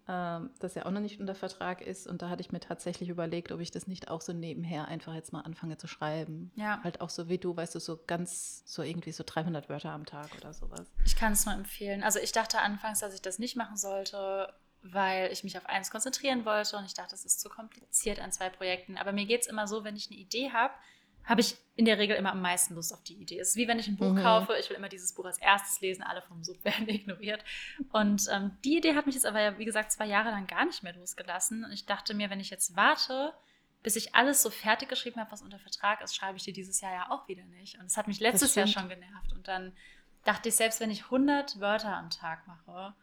ähm, 0.08 0.50
das 0.58 0.74
ja 0.74 0.84
auch 0.86 0.90
noch 0.90 1.00
nicht 1.00 1.20
unter 1.20 1.34
Vertrag 1.34 1.80
ist. 1.80 2.06
Und 2.06 2.22
da 2.22 2.28
hatte 2.28 2.40
ich 2.40 2.52
mir 2.52 2.60
tatsächlich 2.60 3.08
überlegt, 3.08 3.52
ob 3.52 3.60
ich 3.60 3.70
das 3.70 3.86
nicht 3.86 4.08
auch 4.08 4.20
so 4.20 4.32
nebenher 4.32 4.88
einfach 4.88 5.14
jetzt 5.14 5.32
mal 5.32 5.40
anfange 5.40 5.76
zu 5.76 5.86
schreiben. 5.86 6.50
Ja. 6.56 6.80
Halt 6.82 7.00
auch 7.00 7.10
so 7.10 7.28
wie 7.28 7.38
du, 7.38 7.56
weißt 7.56 7.74
du, 7.74 7.78
so 7.78 8.00
ganz, 8.06 8.62
so 8.66 8.82
irgendwie 8.82 9.12
so 9.12 9.24
300 9.24 9.68
Wörter 9.68 9.90
am 9.90 10.06
Tag 10.06 10.28
oder 10.36 10.52
sowas. 10.52 10.90
Ich 11.04 11.16
kann 11.16 11.32
es 11.32 11.46
nur 11.46 11.54
empfehlen. 11.54 12.02
Also 12.02 12.18
ich 12.18 12.32
dachte 12.32 12.58
anfangs, 12.58 13.00
dass 13.00 13.14
ich 13.14 13.22
das 13.22 13.38
nicht 13.38 13.56
machen 13.56 13.76
sollte, 13.76 14.52
weil 14.82 15.32
ich 15.32 15.44
mich 15.44 15.56
auf 15.56 15.66
eins 15.66 15.90
konzentrieren 15.90 16.44
wollte 16.44 16.76
und 16.76 16.84
ich 16.84 16.94
dachte, 16.94 17.14
es 17.14 17.24
ist 17.24 17.40
zu 17.40 17.48
kompliziert 17.48 18.20
an 18.20 18.32
zwei 18.32 18.50
Projekten. 18.50 18.96
Aber 18.96 19.12
mir 19.12 19.26
geht 19.26 19.42
es 19.42 19.46
immer 19.46 19.68
so, 19.68 19.84
wenn 19.84 19.96
ich 19.96 20.10
eine 20.10 20.18
Idee 20.18 20.50
habe, 20.50 20.74
habe 21.24 21.40
ich 21.40 21.56
in 21.74 21.84
der 21.84 21.98
Regel 21.98 22.16
immer 22.16 22.32
am 22.32 22.42
meisten 22.42 22.74
Lust 22.74 22.92
auf 22.92 23.02
die 23.02 23.14
Idee. 23.14 23.38
Es 23.38 23.50
ist 23.50 23.56
wie 23.56 23.68
wenn 23.68 23.78
ich 23.78 23.88
ein 23.88 23.96
Buch 23.96 24.12
mhm. 24.12 24.22
kaufe, 24.22 24.56
ich 24.58 24.68
will 24.68 24.76
immer 24.76 24.88
dieses 24.88 25.14
Buch 25.14 25.24
als 25.24 25.38
erstes 25.38 25.80
lesen, 25.80 26.02
alle 26.02 26.22
vom 26.22 26.42
Sub 26.44 26.62
werden 26.64 26.88
ignoriert. 26.88 27.42
Und 27.92 28.28
ähm, 28.30 28.56
die 28.64 28.76
Idee 28.76 28.94
hat 28.94 29.06
mich 29.06 29.14
jetzt 29.14 29.26
aber 29.26 29.40
ja, 29.40 29.58
wie 29.58 29.64
gesagt, 29.64 29.92
zwei 29.92 30.06
Jahre 30.06 30.30
lang 30.30 30.46
gar 30.46 30.64
nicht 30.64 30.82
mehr 30.82 30.94
losgelassen. 30.94 31.64
Und 31.64 31.72
ich 31.72 31.86
dachte 31.86 32.14
mir, 32.14 32.30
wenn 32.30 32.40
ich 32.40 32.50
jetzt 32.50 32.76
warte, 32.76 33.32
bis 33.82 33.96
ich 33.96 34.14
alles 34.14 34.42
so 34.42 34.50
fertig 34.50 34.88
geschrieben 34.88 35.20
habe, 35.20 35.32
was 35.32 35.42
unter 35.42 35.58
Vertrag 35.58 36.02
ist, 36.02 36.14
schreibe 36.14 36.36
ich 36.36 36.44
dir 36.44 36.52
dieses 36.52 36.80
Jahr 36.80 36.92
ja 36.92 37.10
auch 37.10 37.26
wieder 37.28 37.44
nicht. 37.44 37.78
Und 37.78 37.86
es 37.86 37.96
hat 37.96 38.06
mich 38.06 38.20
letztes 38.20 38.54
Jahr 38.54 38.66
schon 38.66 38.88
genervt. 38.88 39.32
Und 39.32 39.48
dann 39.48 39.72
dachte 40.24 40.50
ich, 40.50 40.56
selbst 40.56 40.80
wenn 40.80 40.90
ich 40.90 41.04
100 41.04 41.60
Wörter 41.60 41.96
am 41.96 42.10
Tag 42.10 42.46
mache, 42.46 42.94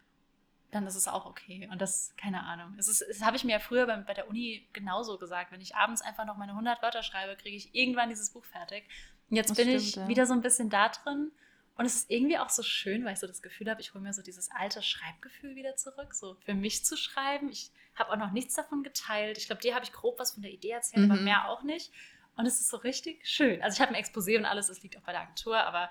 dann 0.72 0.86
ist 0.86 0.96
es 0.96 1.08
auch 1.08 1.26
okay. 1.26 1.68
Und 1.72 1.82
das, 1.82 2.14
keine 2.18 2.44
Ahnung. 2.44 2.76
Es 2.78 2.88
ist, 2.88 3.04
das 3.08 3.22
habe 3.22 3.36
ich 3.36 3.44
mir 3.44 3.54
ja 3.54 3.60
früher 3.60 3.88
bei, 3.88 3.98
bei, 3.98 4.14
der 4.14 4.30
Uni 4.30 4.68
genauso 4.74 5.18
gesagt. 5.18 5.52
Wenn 5.52 5.62
ich 5.62 5.76
abends 5.76 6.02
einfach 6.02 6.26
noch 6.26 6.38
meine 6.38 6.52
100 6.52 6.82
Wörter 6.82 7.04
schreibe, 7.04 7.36
kriege 7.36 7.58
ich 7.58 7.74
irgendwann 7.74 8.10
dieses 8.10 8.32
Buch 8.32 8.46
fertig. 8.46 8.84
Und 9.30 9.36
jetzt 9.36 9.50
das 9.50 9.58
bin 9.58 9.68
stimmt, 9.68 9.82
ich 9.82 9.96
ja. 9.96 10.08
wieder 10.08 10.26
so 10.26 10.34
ein 10.34 10.42
bisschen 10.42 10.70
da 10.70 10.90
drin. 10.90 11.32
Und 11.76 11.86
es 11.86 11.96
ist 11.96 12.12
irgendwie 12.12 12.38
auch 12.38 12.50
so 12.50 12.62
schön, 12.62 13.06
weil 13.06 13.14
ich 13.14 13.20
so 13.20 13.28
das 13.28 13.42
Gefühl 13.42 13.70
habe, 13.70 13.82
ich 13.82 13.94
hole 13.94 14.04
mir 14.04 14.14
so 14.14 14.22
dieses 14.22 14.52
alte 14.52 14.82
Schreibgefühl 14.82 15.56
wieder 15.56 15.76
zurück, 15.76 16.14
so 16.14 16.36
für 16.46 16.54
mich 16.54 16.84
zu 16.84 16.98
schreiben. 16.98 17.50
Ich 17.50 17.72
habe 17.96 18.12
auch 18.12 18.18
noch 18.18 18.32
nichts 18.32 18.54
davon 18.54 18.84
geteilt. 18.84 19.38
Ich 19.38 19.48
glaube, 19.48 19.62
dir 19.62 19.76
habe 19.76 19.86
ich 19.86 19.94
grob 19.94 20.20
was 20.20 20.34
von 20.34 20.44
der 20.44 20.52
Idee 20.52 20.72
erzählt, 20.72 21.06
mhm. 21.06 21.12
aber 21.12 21.22
mehr 21.22 21.50
auch 21.50 21.64
nicht. 21.64 21.92
Und 22.36 22.46
es 22.46 22.60
ist 22.60 22.70
so 22.70 22.78
richtig 22.78 23.26
schön. 23.26 23.62
Also 23.62 23.76
ich 23.76 23.82
habe 23.82 23.96
ein 23.96 24.02
Exposé 24.02 24.38
und 24.38 24.46
alles, 24.46 24.68
das 24.68 24.84
liegt 24.84 24.98
auch 24.98 25.02
bei 25.02 25.14
der 25.14 25.22
Agentur, 25.22 25.58
aber 25.58 25.90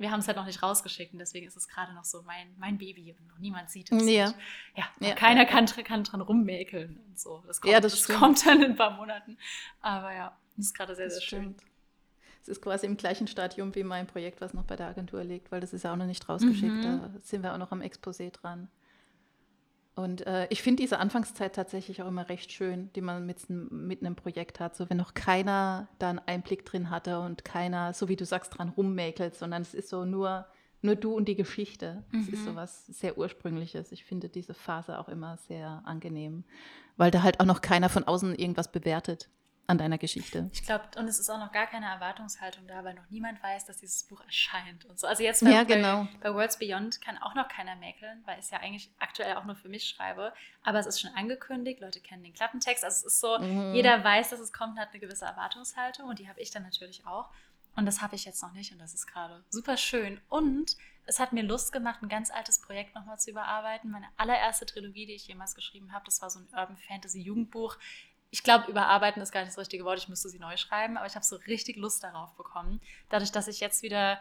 wir 0.00 0.10
haben 0.10 0.20
es 0.20 0.26
halt 0.26 0.36
noch 0.36 0.46
nicht 0.46 0.62
rausgeschickt 0.62 1.12
und 1.12 1.18
deswegen 1.18 1.46
ist 1.46 1.56
es 1.56 1.68
gerade 1.68 1.92
noch 1.92 2.04
so 2.04 2.22
mein, 2.22 2.54
mein 2.58 2.78
Baby 2.78 3.14
und 3.18 3.28
noch 3.28 3.38
niemand 3.38 3.70
sieht 3.70 3.92
es. 3.92 4.08
Ja. 4.08 4.32
ja, 4.74 4.84
ja 5.00 5.14
keiner 5.14 5.44
Kann, 5.44 5.66
kann 5.66 6.04
dran 6.04 6.22
rummäkeln 6.22 6.98
und 7.06 7.18
so. 7.18 7.42
Das 7.46 7.60
kommt, 7.60 7.72
ja, 7.72 7.80
das, 7.80 8.06
das 8.06 8.16
kommt 8.18 8.44
dann 8.46 8.62
in 8.62 8.70
ein 8.72 8.76
paar 8.76 8.92
Monaten. 8.92 9.36
Aber 9.80 10.12
ja, 10.14 10.36
das 10.56 10.66
ist 10.66 10.74
gerade 10.74 10.94
sehr, 10.94 11.06
das 11.06 11.14
sehr 11.14 11.22
stimmt. 11.22 11.60
schön. 11.60 11.70
Es 12.42 12.48
ist 12.48 12.62
quasi 12.62 12.86
im 12.86 12.96
gleichen 12.96 13.26
Stadium 13.26 13.74
wie 13.74 13.84
mein 13.84 14.06
Projekt, 14.06 14.40
was 14.40 14.54
noch 14.54 14.64
bei 14.64 14.74
der 14.74 14.86
Agentur 14.86 15.22
liegt, 15.22 15.52
weil 15.52 15.60
das 15.60 15.74
ist 15.74 15.84
ja 15.84 15.92
auch 15.92 15.96
noch 15.96 16.06
nicht 16.06 16.26
rausgeschickt. 16.26 16.72
Mhm. 16.72 16.82
Da 16.82 17.10
sind 17.22 17.42
wir 17.42 17.52
auch 17.52 17.58
noch 17.58 17.70
am 17.70 17.82
Exposé 17.82 18.30
dran. 18.30 18.68
Und 19.94 20.26
äh, 20.26 20.46
ich 20.50 20.62
finde 20.62 20.82
diese 20.82 20.98
Anfangszeit 20.98 21.54
tatsächlich 21.54 22.02
auch 22.02 22.08
immer 22.08 22.28
recht 22.28 22.52
schön, 22.52 22.90
die 22.94 23.00
man 23.00 23.26
mit, 23.26 23.50
mit 23.50 24.00
einem 24.00 24.16
Projekt 24.16 24.60
hat. 24.60 24.76
So, 24.76 24.88
wenn 24.88 24.96
noch 24.96 25.14
keiner 25.14 25.88
da 25.98 26.10
einen 26.10 26.20
Einblick 26.20 26.64
drin 26.64 26.90
hatte 26.90 27.20
und 27.20 27.44
keiner, 27.44 27.92
so 27.92 28.08
wie 28.08 28.16
du 28.16 28.24
sagst, 28.24 28.56
dran 28.56 28.70
rummäkelt, 28.70 29.34
sondern 29.34 29.62
es 29.62 29.74
ist 29.74 29.88
so 29.88 30.04
nur, 30.04 30.46
nur 30.80 30.94
du 30.94 31.12
und 31.12 31.26
die 31.26 31.34
Geschichte. 31.34 32.04
Es 32.12 32.28
mhm. 32.28 32.34
ist 32.34 32.44
so 32.44 32.54
was 32.54 32.86
sehr 32.86 33.18
Ursprüngliches. 33.18 33.92
Ich 33.92 34.04
finde 34.04 34.28
diese 34.28 34.54
Phase 34.54 34.98
auch 34.98 35.08
immer 35.08 35.36
sehr 35.36 35.82
angenehm, 35.84 36.44
weil 36.96 37.10
da 37.10 37.22
halt 37.22 37.40
auch 37.40 37.46
noch 37.46 37.60
keiner 37.60 37.88
von 37.88 38.04
außen 38.04 38.34
irgendwas 38.36 38.70
bewertet 38.70 39.28
an 39.70 39.78
deiner 39.78 39.98
Geschichte. 39.98 40.50
Ich 40.52 40.64
glaube, 40.64 40.84
und 40.98 41.06
es 41.08 41.18
ist 41.18 41.30
auch 41.30 41.38
noch 41.38 41.52
gar 41.52 41.66
keine 41.66 41.86
Erwartungshaltung 41.86 42.66
da, 42.66 42.84
weil 42.84 42.94
noch 42.94 43.08
niemand 43.08 43.42
weiß, 43.42 43.66
dass 43.66 43.78
dieses 43.78 44.02
Buch 44.02 44.20
erscheint 44.22 44.84
und 44.84 44.98
so. 44.98 45.06
Also 45.06 45.22
jetzt 45.22 45.44
bei, 45.44 45.50
ja, 45.50 45.62
genau. 45.62 46.08
bei, 46.20 46.30
bei 46.30 46.34
Worlds 46.34 46.58
Beyond 46.58 47.00
kann 47.00 47.16
auch 47.18 47.34
noch 47.34 47.48
keiner 47.48 47.76
mäkeln, 47.76 48.22
weil 48.26 48.38
ich 48.38 48.46
es 48.46 48.50
ja 48.50 48.58
eigentlich 48.58 48.90
aktuell 48.98 49.36
auch 49.36 49.44
nur 49.44 49.54
für 49.54 49.68
mich 49.68 49.88
schreibe. 49.88 50.32
Aber 50.64 50.78
es 50.78 50.86
ist 50.86 51.00
schon 51.00 51.14
angekündigt, 51.14 51.80
Leute 51.80 52.00
kennen 52.00 52.24
den 52.24 52.34
Klappentext. 52.34 52.84
Also 52.84 53.06
es 53.06 53.14
ist 53.14 53.20
so, 53.20 53.38
mhm. 53.38 53.72
jeder 53.74 54.02
weiß, 54.02 54.30
dass 54.30 54.40
es 54.40 54.52
kommt 54.52 54.72
und 54.72 54.80
hat 54.80 54.90
eine 54.90 55.00
gewisse 55.00 55.24
Erwartungshaltung 55.24 56.08
und 56.08 56.18
die 56.18 56.28
habe 56.28 56.40
ich 56.40 56.50
dann 56.50 56.64
natürlich 56.64 57.06
auch. 57.06 57.30
Und 57.76 57.86
das 57.86 58.02
habe 58.02 58.16
ich 58.16 58.24
jetzt 58.24 58.42
noch 58.42 58.52
nicht 58.52 58.72
und 58.72 58.78
das 58.78 58.94
ist 58.94 59.06
gerade 59.06 59.44
super 59.48 59.76
schön. 59.76 60.20
Und 60.28 60.76
es 61.06 61.18
hat 61.18 61.32
mir 61.32 61.42
Lust 61.42 61.72
gemacht, 61.72 62.02
ein 62.02 62.08
ganz 62.08 62.30
altes 62.30 62.60
Projekt 62.60 62.94
nochmal 62.94 63.18
zu 63.18 63.30
überarbeiten. 63.30 63.90
Meine 63.90 64.06
allererste 64.16 64.66
Trilogie, 64.66 65.06
die 65.06 65.14
ich 65.14 65.26
jemals 65.26 65.54
geschrieben 65.54 65.92
habe, 65.92 66.04
das 66.04 66.22
war 66.22 66.30
so 66.30 66.40
ein 66.40 66.48
Urban 66.52 66.76
Fantasy 66.76 67.20
Jugendbuch 67.20 67.76
ich 68.30 68.42
glaube, 68.44 68.70
überarbeiten 68.70 69.20
ist 69.20 69.32
gar 69.32 69.40
nicht 69.40 69.50
das 69.50 69.58
richtige 69.58 69.84
Wort. 69.84 69.98
Ich 69.98 70.08
müsste 70.08 70.28
sie 70.28 70.38
neu 70.38 70.56
schreiben, 70.56 70.96
aber 70.96 71.06
ich 71.06 71.16
habe 71.16 71.24
so 71.24 71.36
richtig 71.36 71.76
Lust 71.76 72.04
darauf 72.04 72.34
bekommen. 72.34 72.80
Dadurch, 73.08 73.32
dass 73.32 73.48
ich 73.48 73.60
jetzt 73.60 73.82
wieder 73.82 74.20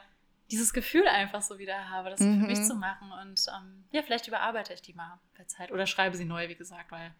dieses 0.49 0.73
Gefühl 0.73 1.07
einfach 1.07 1.43
so 1.43 1.59
wieder 1.59 1.89
habe, 1.89 2.09
das 2.09 2.19
mhm. 2.19 2.41
für 2.41 2.47
mich 2.47 2.59
mhm. 2.59 2.63
zu 2.63 2.75
machen. 2.75 3.11
Und 3.21 3.45
ähm, 3.49 3.85
ja, 3.91 4.01
vielleicht 4.01 4.27
überarbeite 4.27 4.73
ich 4.73 4.81
die 4.81 4.93
mal 4.93 5.19
bei 5.37 5.43
Zeit. 5.43 5.71
Oder 5.71 5.85
schreibe 5.85 6.17
sie 6.17 6.25
neu, 6.25 6.49
wie 6.49 6.55
gesagt, 6.55 6.91
weil 6.91 7.13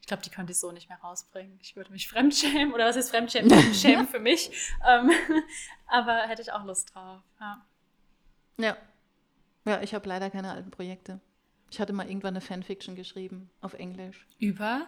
ich 0.00 0.06
glaube, 0.06 0.22
die 0.22 0.28
könnte 0.28 0.52
ich 0.52 0.58
so 0.58 0.70
nicht 0.70 0.90
mehr 0.90 0.98
rausbringen. 0.98 1.58
Ich 1.62 1.76
würde 1.76 1.90
mich 1.90 2.08
fremdschämen. 2.10 2.74
Oder 2.74 2.86
was 2.86 2.96
ist 2.96 3.10
fremdschämen? 3.10 3.50
Schämen 3.74 4.06
für 4.06 4.20
mich. 4.20 4.50
Ähm, 4.86 5.10
aber 5.86 6.28
hätte 6.28 6.42
ich 6.42 6.52
auch 6.52 6.64
Lust 6.64 6.94
drauf. 6.94 7.22
Ja. 7.40 7.64
Ja. 8.58 8.76
Ja, 9.64 9.80
ich 9.80 9.94
habe 9.94 10.06
leider 10.06 10.28
keine 10.28 10.52
alten 10.52 10.70
Projekte. 10.70 11.20
Ich 11.70 11.80
hatte 11.80 11.94
mal 11.94 12.06
irgendwann 12.06 12.34
eine 12.34 12.42
Fanfiction 12.42 12.96
geschrieben 12.96 13.50
auf 13.62 13.72
Englisch. 13.72 14.26
Über? 14.38 14.86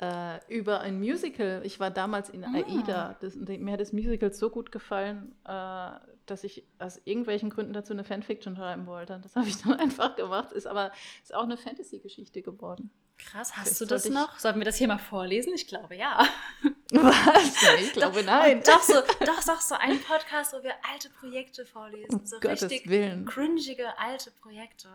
Äh, 0.00 0.38
über 0.54 0.80
ein 0.80 0.98
Musical. 0.98 1.62
Ich 1.64 1.80
war 1.80 1.90
damals 1.90 2.28
in 2.28 2.44
Ah. 2.44 2.52
AIDA. 2.54 3.16
Das, 3.20 3.34
mir 3.34 3.72
hat 3.72 3.80
das 3.80 3.92
Musical 3.94 4.30
so 4.32 4.50
gut 4.50 4.70
gefallen, 4.70 5.34
äh, 5.46 5.90
dass 6.26 6.44
ich 6.44 6.64
aus 6.78 7.00
irgendwelchen 7.04 7.48
Gründen 7.50 7.72
dazu 7.72 7.94
eine 7.94 8.04
Fanfiction 8.04 8.56
schreiben 8.56 8.86
wollte. 8.86 9.18
Das 9.22 9.36
habe 9.36 9.48
ich 9.48 9.56
dann 9.62 9.74
einfach 9.74 10.14
gemacht. 10.16 10.52
Ist 10.52 10.66
aber 10.66 10.92
ist 11.22 11.34
auch 11.34 11.44
eine 11.44 11.56
Fantasy-Geschichte 11.56 12.42
geworden. 12.42 12.90
Krass, 13.16 13.50
Vielleicht 13.52 13.70
hast 13.70 13.80
du 13.80 13.86
das 13.86 14.08
noch? 14.10 14.38
Sollten 14.38 14.58
wir 14.60 14.66
das 14.66 14.76
hier 14.76 14.88
mal 14.88 14.98
vorlesen? 14.98 15.54
Ich 15.54 15.66
glaube 15.66 15.96
ja. 15.96 16.26
Was? 16.92 17.56
Ich 17.80 17.92
glaube, 17.94 18.22
nein. 18.22 18.62
Doch, 18.66 18.82
so, 18.82 18.92
doch, 19.24 19.42
doch, 19.44 19.60
so 19.62 19.74
ein 19.76 19.98
Podcast, 20.02 20.52
wo 20.52 20.62
wir 20.62 20.74
alte 20.92 21.08
Projekte 21.08 21.64
vorlesen. 21.64 22.20
Um 22.20 22.26
So 22.26 22.38
Gottes 22.38 22.64
richtig 22.64 22.90
Willen. 22.90 23.24
cringige 23.24 23.98
alte 23.98 24.30
Projekte. 24.32 24.88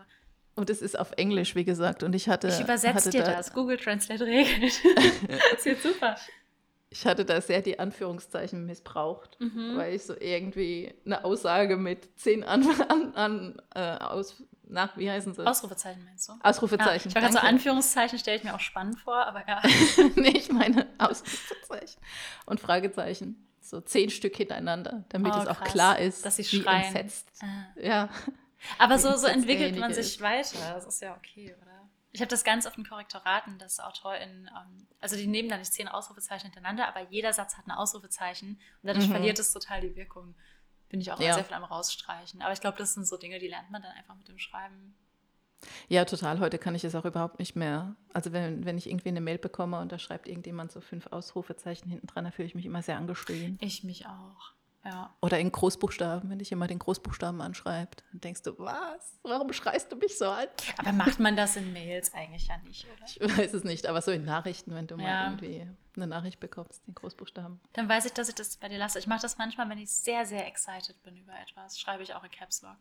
Und 0.61 0.69
es 0.69 0.79
ist 0.83 0.97
auf 0.99 1.13
Englisch, 1.17 1.55
wie 1.55 1.63
gesagt. 1.65 2.03
Und 2.03 2.13
ich 2.13 2.29
hatte. 2.29 2.47
Ich 2.49 2.59
übersetze 2.59 3.09
dir 3.09 3.23
da, 3.23 3.31
das. 3.33 3.51
Google 3.51 3.77
Translate 3.77 4.23
regelt. 4.23 4.73
das 5.55 5.65
wird 5.65 5.81
super. 5.81 6.15
Ich 6.91 7.03
hatte 7.07 7.25
da 7.25 7.41
sehr 7.41 7.61
die 7.63 7.79
Anführungszeichen 7.79 8.63
missbraucht, 8.67 9.37
Mhm. 9.39 9.75
weil 9.75 9.95
ich 9.95 10.03
so 10.03 10.13
irgendwie 10.19 10.93
eine 11.03 11.23
Aussage 11.25 11.77
mit 11.77 12.15
zehn 12.19 12.43
an, 12.43 12.63
an, 12.89 13.15
an 13.15 13.61
äh, 13.73 13.97
aus, 14.03 14.43
nach, 14.67 14.95
wie 14.97 15.09
heißen 15.09 15.33
sie? 15.33 15.47
Ausrufezeichen 15.47 16.03
meinst 16.05 16.29
du? 16.29 16.33
Ausrufezeichen. 16.43 17.09
Ja, 17.09 17.09
ich 17.09 17.15
war 17.15 17.21
gerade 17.23 17.33
so. 17.33 17.39
Anführungszeichen, 17.39 18.19
stelle 18.19 18.37
ich 18.37 18.43
mir 18.43 18.53
auch 18.53 18.59
spannend 18.59 18.99
vor, 18.99 19.25
aber 19.25 19.41
ja. 19.47 19.61
nee, 20.15 20.29
ich 20.37 20.51
meine 20.51 20.85
Ausrufezeichen 20.99 21.99
und 22.45 22.59
Fragezeichen. 22.59 23.47
So 23.61 23.81
zehn 23.81 24.11
Stück 24.11 24.35
hintereinander, 24.35 25.05
damit 25.09 25.33
Oh, 25.33 25.39
es 25.41 25.47
auch 25.47 25.59
krass. 25.61 25.71
klar 25.71 25.97
ist, 25.99 26.23
Dass 26.25 26.35
sie 26.35 26.43
wie 26.43 26.61
schreien. 26.61 26.83
entsetzt. 26.83 27.31
Ah. 27.41 27.45
Ja. 27.81 28.09
Aber 28.77 28.99
so, 28.99 29.15
so 29.17 29.27
entwickelt 29.27 29.77
man 29.77 29.93
sich 29.93 30.15
ist. 30.15 30.21
weiter. 30.21 30.73
Das 30.75 30.85
ist 30.85 31.01
ja 31.01 31.15
okay, 31.15 31.55
oder? 31.61 31.89
Ich 32.13 32.19
habe 32.19 32.29
das 32.29 32.43
ganz 32.43 32.65
oft 32.65 32.77
in 32.77 32.85
Korrektoraten, 32.85 33.57
dass 33.57 33.79
AutorInnen, 33.79 34.47
ähm, 34.49 34.87
also 34.99 35.15
die 35.15 35.27
nehmen 35.27 35.47
da 35.49 35.57
nicht 35.57 35.71
zehn 35.73 35.87
Ausrufezeichen 35.87 36.43
hintereinander, 36.51 36.87
aber 36.87 37.01
jeder 37.09 37.31
Satz 37.31 37.57
hat 37.57 37.65
ein 37.67 37.71
Ausrufezeichen 37.71 38.59
und 38.81 38.87
dadurch 38.87 39.07
Mhm. 39.07 39.11
verliert 39.11 39.39
es 39.39 39.53
total 39.53 39.79
die 39.81 39.95
Wirkung. 39.95 40.35
Bin 40.89 40.99
ich 40.99 41.11
auch 41.11 41.19
Ja. 41.21 41.35
sehr 41.35 41.45
viel 41.45 41.53
am 41.55 41.63
rausstreichen. 41.63 42.41
Aber 42.41 42.51
ich 42.51 42.59
glaube, 42.59 42.77
das 42.77 42.93
sind 42.95 43.07
so 43.07 43.15
Dinge, 43.15 43.39
die 43.39 43.47
lernt 43.47 43.71
man 43.71 43.81
dann 43.81 43.93
einfach 43.93 44.15
mit 44.15 44.27
dem 44.27 44.37
Schreiben. 44.39 44.93
ja, 45.87 46.03
total. 46.05 46.39
Heute 46.39 46.57
kann 46.57 46.75
ich 46.75 46.83
es 46.83 46.95
auch 46.95 47.05
überhaupt 47.05 47.39
nicht 47.39 47.55
mehr. 47.55 47.95
Also 48.13 48.33
wenn, 48.33 48.65
wenn 48.65 48.77
ich 48.77 48.89
irgendwie 48.89 49.09
eine 49.09 49.21
Mail 49.21 49.37
bekomme 49.37 49.79
und 49.79 49.91
da 49.91 49.99
schreibt 49.99 50.27
irgendjemand 50.27 50.71
so 50.71 50.81
fünf 50.81 51.07
Ausrufezeichen 51.07 51.87
hinten 51.89 52.07
dran, 52.07 52.25
da 52.25 52.31
fühle 52.31 52.47
ich 52.47 52.55
mich 52.55 52.65
immer 52.65 52.81
sehr 52.81 52.97
angeschrien. 52.97 53.57
Ich 53.61 53.83
mich 53.85 54.05
auch. 54.07 54.51
Ja. 54.83 55.13
Oder 55.21 55.37
in 55.39 55.51
Großbuchstaben, 55.51 56.29
wenn 56.29 56.39
dich 56.39 56.49
jemand 56.49 56.71
in 56.71 56.79
Großbuchstaben 56.79 57.39
anschreibt, 57.41 58.03
dann 58.11 58.21
denkst 58.21 58.41
du, 58.41 58.57
was? 58.57 59.19
Warum 59.21 59.53
schreist 59.53 59.91
du 59.91 59.95
mich 59.95 60.17
so 60.17 60.25
an? 60.27 60.47
Aber 60.77 60.91
macht 60.91 61.19
man 61.19 61.35
das 61.35 61.55
in 61.55 61.71
Mails 61.71 62.13
eigentlich 62.15 62.47
ja 62.47 62.57
nicht, 62.59 62.85
oder? 62.85 63.05
Ich 63.05 63.37
weiß 63.37 63.53
es 63.53 63.63
nicht, 63.63 63.85
aber 63.85 64.01
so 64.01 64.09
in 64.11 64.25
Nachrichten, 64.25 64.73
wenn 64.73 64.87
du 64.87 64.97
mal 64.97 65.03
Ja. 65.03 65.23
irgendwie 65.29 65.67
eine 65.95 66.07
Nachricht 66.07 66.39
bekommst, 66.39 66.81
in 66.87 66.95
Großbuchstaben. 66.95 67.59
Dann 67.73 67.87
weiß 67.89 68.05
ich, 68.05 68.13
dass 68.13 68.29
ich 68.29 68.35
das 68.35 68.57
bei 68.57 68.69
dir 68.69 68.79
lasse. 68.79 68.97
Ich 68.97 69.07
mache 69.07 69.21
das 69.21 69.37
manchmal, 69.37 69.69
wenn 69.69 69.77
ich 69.77 69.91
sehr, 69.91 70.25
sehr 70.25 70.47
excited 70.47 71.01
bin 71.03 71.15
über 71.17 71.33
etwas, 71.39 71.79
schreibe 71.79 72.01
ich 72.01 72.15
auch 72.15 72.23
in 72.23 72.31
Caps 72.31 72.61
Lock. 72.63 72.77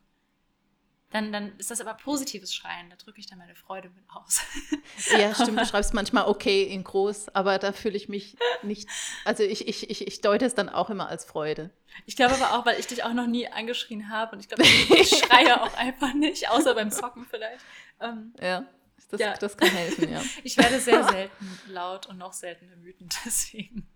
Dann, 1.13 1.33
dann 1.33 1.57
ist 1.59 1.71
das 1.73 1.81
aber 1.81 1.95
positives 1.95 2.55
Schreien, 2.55 2.89
da 2.89 2.95
drücke 2.97 3.19
ich 3.19 3.27
dann 3.27 3.39
meine 3.39 3.57
Freude 3.57 3.91
mit 3.91 4.05
aus. 4.11 4.43
Ja, 5.19 5.35
stimmt, 5.35 5.59
du 5.59 5.67
schreibst 5.67 5.93
manchmal 5.95 6.27
okay 6.29 6.63
in 6.63 6.85
groß, 6.85 7.31
aber 7.35 7.59
da 7.59 7.73
fühle 7.73 7.97
ich 7.97 8.09
mich 8.09 8.37
nicht, 8.63 8.89
also 9.25 9.43
ich, 9.43 9.67
ich, 9.67 9.89
ich, 9.91 10.07
ich 10.07 10.21
deute 10.21 10.45
es 10.45 10.55
dann 10.55 10.69
auch 10.69 10.91
immer 10.91 11.09
als 11.09 11.25
Freude. 11.25 11.71
Ich 12.07 12.17
glaube 12.17 12.35
aber 12.35 12.57
auch, 12.59 12.67
weil 12.67 12.79
ich 12.79 12.87
dich 12.87 13.03
auch 13.03 13.13
noch 13.13 13.27
nie 13.27 13.49
angeschrien 13.49 14.09
habe 14.09 14.35
und 14.37 14.41
ich 14.41 14.49
glaube, 14.49 14.63
ich 15.01 15.09
schreie 15.19 15.61
auch 15.63 15.75
einfach 15.77 16.15
nicht, 16.15 16.49
außer 16.51 16.75
beim 16.75 16.91
Zocken 16.91 17.27
vielleicht. 17.29 17.65
Ähm, 18.01 18.33
Ja, 18.41 18.67
das, 19.11 19.21
Ja. 19.21 19.35
das 19.35 19.57
kann 19.57 19.71
helfen, 19.71 20.13
ja. 20.13 20.23
ich 20.45 20.57
werde 20.59 20.79
sehr 20.81 21.03
selten 21.09 21.59
laut 21.69 22.07
und 22.07 22.19
noch 22.19 22.33
seltener 22.33 22.81
wütend, 22.83 23.15
deswegen. 23.25 23.89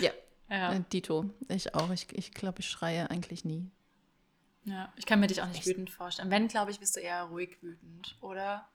Ja, 0.00 0.10
Ja, 0.48 0.74
äh, 0.74 0.80
Dito, 0.92 1.30
ich 1.48 1.74
auch. 1.74 1.90
Ich, 1.90 2.06
ich 2.12 2.32
glaube, 2.32 2.60
ich 2.60 2.68
schreie 2.68 3.10
eigentlich 3.10 3.44
nie. 3.44 3.70
Ja. 4.66 4.92
Ich 4.96 5.06
kann 5.06 5.18
mir 5.20 5.26
dich 5.26 5.40
auch 5.42 5.46
nicht 5.48 5.66
wütend 5.66 5.90
vorstellen. 5.90 6.30
Wenn, 6.30 6.48
glaube 6.48 6.70
ich, 6.70 6.78
bist 6.78 6.94
du 6.96 7.00
eher 7.00 7.24
ruhig 7.24 7.56
wütend, 7.62 8.16
oder? 8.20 8.68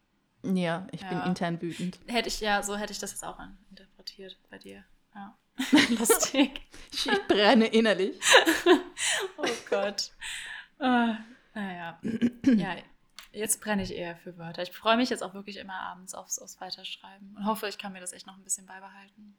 Ja, 0.43 0.87
ich 0.91 1.01
bin 1.01 1.17
Ja. 1.19 1.25
intern 1.25 1.61
wütend. 1.61 1.99
Hätte 2.07 2.27
ich, 2.27 2.39
ja, 2.39 2.63
so 2.63 2.75
hätte 2.75 2.91
ich 2.91 2.99
das 2.99 3.11
jetzt 3.11 3.23
auch 3.23 3.39
interpretiert 3.69 4.37
bei 4.49 4.57
dir. 4.57 4.83
Ja. 5.13 5.37
Lustig. 5.99 6.61
Ich, 6.91 7.05
ich 7.07 7.27
brenne 7.27 7.67
innerlich. 7.67 8.19
Oh 9.37 9.47
Gott. 9.69 10.11
Äh, 10.79 11.13
naja. 11.55 11.99
Ja, 12.45 12.75
jetzt 13.31 13.59
brenne 13.61 13.81
ich 13.83 13.93
eher 13.95 14.15
für 14.15 14.37
Wörter. 14.37 14.61
Ich 14.61 14.71
freue 14.71 14.97
mich 14.97 15.09
jetzt 15.09 15.23
auch 15.23 15.33
wirklich 15.33 15.57
immer 15.57 15.73
abends 15.73 16.13
aufs, 16.13 16.37
aufs 16.39 16.61
Weiterschreiben 16.61 17.35
und 17.35 17.45
hoffe, 17.45 17.67
ich 17.67 17.77
kann 17.79 17.93
mir 17.93 17.99
das 17.99 18.13
echt 18.13 18.27
noch 18.27 18.37
ein 18.37 18.43
bisschen 18.43 18.67
beibehalten. 18.67 19.35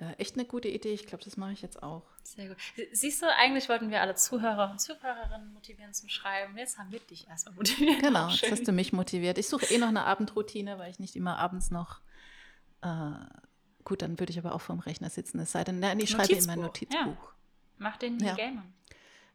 Äh, 0.00 0.12
echt 0.18 0.34
eine 0.36 0.44
gute 0.44 0.68
Idee. 0.68 0.92
Ich 0.92 1.06
glaube, 1.06 1.24
das 1.24 1.36
mache 1.36 1.52
ich 1.52 1.62
jetzt 1.62 1.82
auch. 1.82 2.02
Sehr 2.22 2.48
gut. 2.48 2.56
Sie- 2.76 2.88
Siehst 2.92 3.22
du, 3.22 3.26
eigentlich 3.36 3.68
wollten 3.68 3.90
wir 3.90 4.00
alle 4.00 4.14
Zuhörer 4.14 4.70
und 4.70 4.80
Zuhörerinnen 4.80 5.52
motivieren 5.52 5.92
zum 5.92 6.08
Schreiben. 6.08 6.56
Jetzt 6.56 6.78
haben 6.78 6.90
wir 6.92 7.00
dich 7.00 7.28
erstmal 7.28 7.54
motiviert. 7.54 8.00
Genau, 8.00 8.28
jetzt 8.28 8.50
hast 8.50 8.66
du 8.68 8.72
mich 8.72 8.92
motiviert. 8.92 9.38
Ich 9.38 9.48
suche 9.48 9.66
eh 9.66 9.78
noch 9.78 9.88
eine 9.88 10.04
Abendroutine, 10.04 10.78
weil 10.78 10.90
ich 10.90 10.98
nicht 10.98 11.16
immer 11.16 11.36
abends 11.38 11.70
noch. 11.70 12.00
Äh, 12.82 13.12
gut, 13.84 14.02
dann 14.02 14.18
würde 14.18 14.30
ich 14.32 14.38
aber 14.38 14.54
auch 14.54 14.60
vorm 14.60 14.78
Rechner 14.80 15.10
sitzen. 15.10 15.38
Es 15.40 15.52
sei 15.52 15.64
denn, 15.64 15.80
nein, 15.80 15.98
ich 16.00 16.10
schreibe 16.10 16.32
in 16.32 16.46
mein 16.46 16.60
Notizbuch, 16.60 16.96
Notizbuch. 17.04 17.32
Mach 17.78 17.96
den 17.96 18.18
Ja. 18.20 18.34
Gamen. 18.34 18.72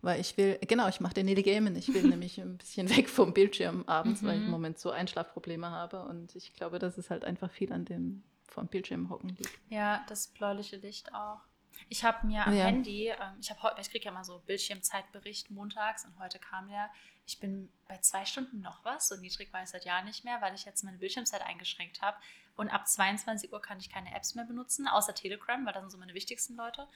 Weil 0.01 0.19
ich 0.19 0.35
will, 0.35 0.59
genau, 0.67 0.89
ich 0.89 0.99
mache 0.99 1.13
den 1.13 1.27
Neil 1.27 1.41
Gaiman. 1.43 1.75
Ich 1.77 1.93
will 1.93 2.03
nämlich 2.03 2.39
ein 2.41 2.57
bisschen 2.57 2.89
weg 2.89 3.07
vom 3.09 3.33
Bildschirm 3.33 3.83
abends, 3.87 4.21
weil 4.23 4.31
ich 4.31 4.37
im 4.39 4.45
Mhm. 4.45 4.51
Moment 4.51 4.79
so 4.79 4.91
Einschlafprobleme 4.91 5.69
habe. 5.69 6.03
Und 6.03 6.35
ich 6.35 6.53
glaube, 6.53 6.77
dass 6.79 6.97
es 6.97 7.09
halt 7.09 7.23
einfach 7.23 7.49
viel 7.51 7.71
an 7.71 7.85
dem 7.85 8.23
vom 8.53 8.67
Bildschirm 8.67 9.09
hocken 9.09 9.29
liegt. 9.29 9.59
Ja, 9.69 10.05
das 10.07 10.27
bläuliche 10.27 10.77
Licht 10.77 11.13
auch. 11.13 11.41
Ich 11.89 12.03
habe 12.03 12.25
mir 12.27 12.45
am 12.45 12.53
Ja. 12.53 12.65
Handy, 12.65 13.07
ähm, 13.07 13.39
ich 13.41 13.51
ich 13.79 13.89
kriege 13.89 14.05
ja 14.05 14.11
mal 14.11 14.23
so 14.23 14.39
Bildschirmzeitbericht 14.45 15.51
montags 15.51 16.05
und 16.05 16.17
heute 16.19 16.39
kam 16.39 16.67
der, 16.69 16.89
ich 17.25 17.39
bin 17.39 17.71
bei 17.87 17.97
zwei 17.97 18.25
Stunden 18.25 18.61
noch 18.61 18.83
was, 18.85 19.07
so 19.07 19.15
niedrig 19.17 19.51
war 19.53 19.63
ich 19.63 19.69
seit 19.69 19.85
Jahren 19.85 20.05
nicht 20.05 20.23
mehr, 20.23 20.41
weil 20.41 20.53
ich 20.53 20.65
jetzt 20.65 20.83
meine 20.83 20.97
Bildschirmzeit 20.97 21.41
eingeschränkt 21.41 22.01
habe. 22.01 22.17
Und 22.55 22.69
ab 22.69 22.87
22 22.87 23.51
Uhr 23.51 23.61
kann 23.61 23.79
ich 23.79 23.89
keine 23.89 24.13
Apps 24.15 24.35
mehr 24.35 24.45
benutzen, 24.45 24.87
außer 24.87 25.15
Telegram, 25.15 25.65
weil 25.65 25.73
das 25.73 25.81
sind 25.81 25.89
so 25.91 25.97
meine 25.97 26.13
wichtigsten 26.13 26.55
Leute. 26.55 26.87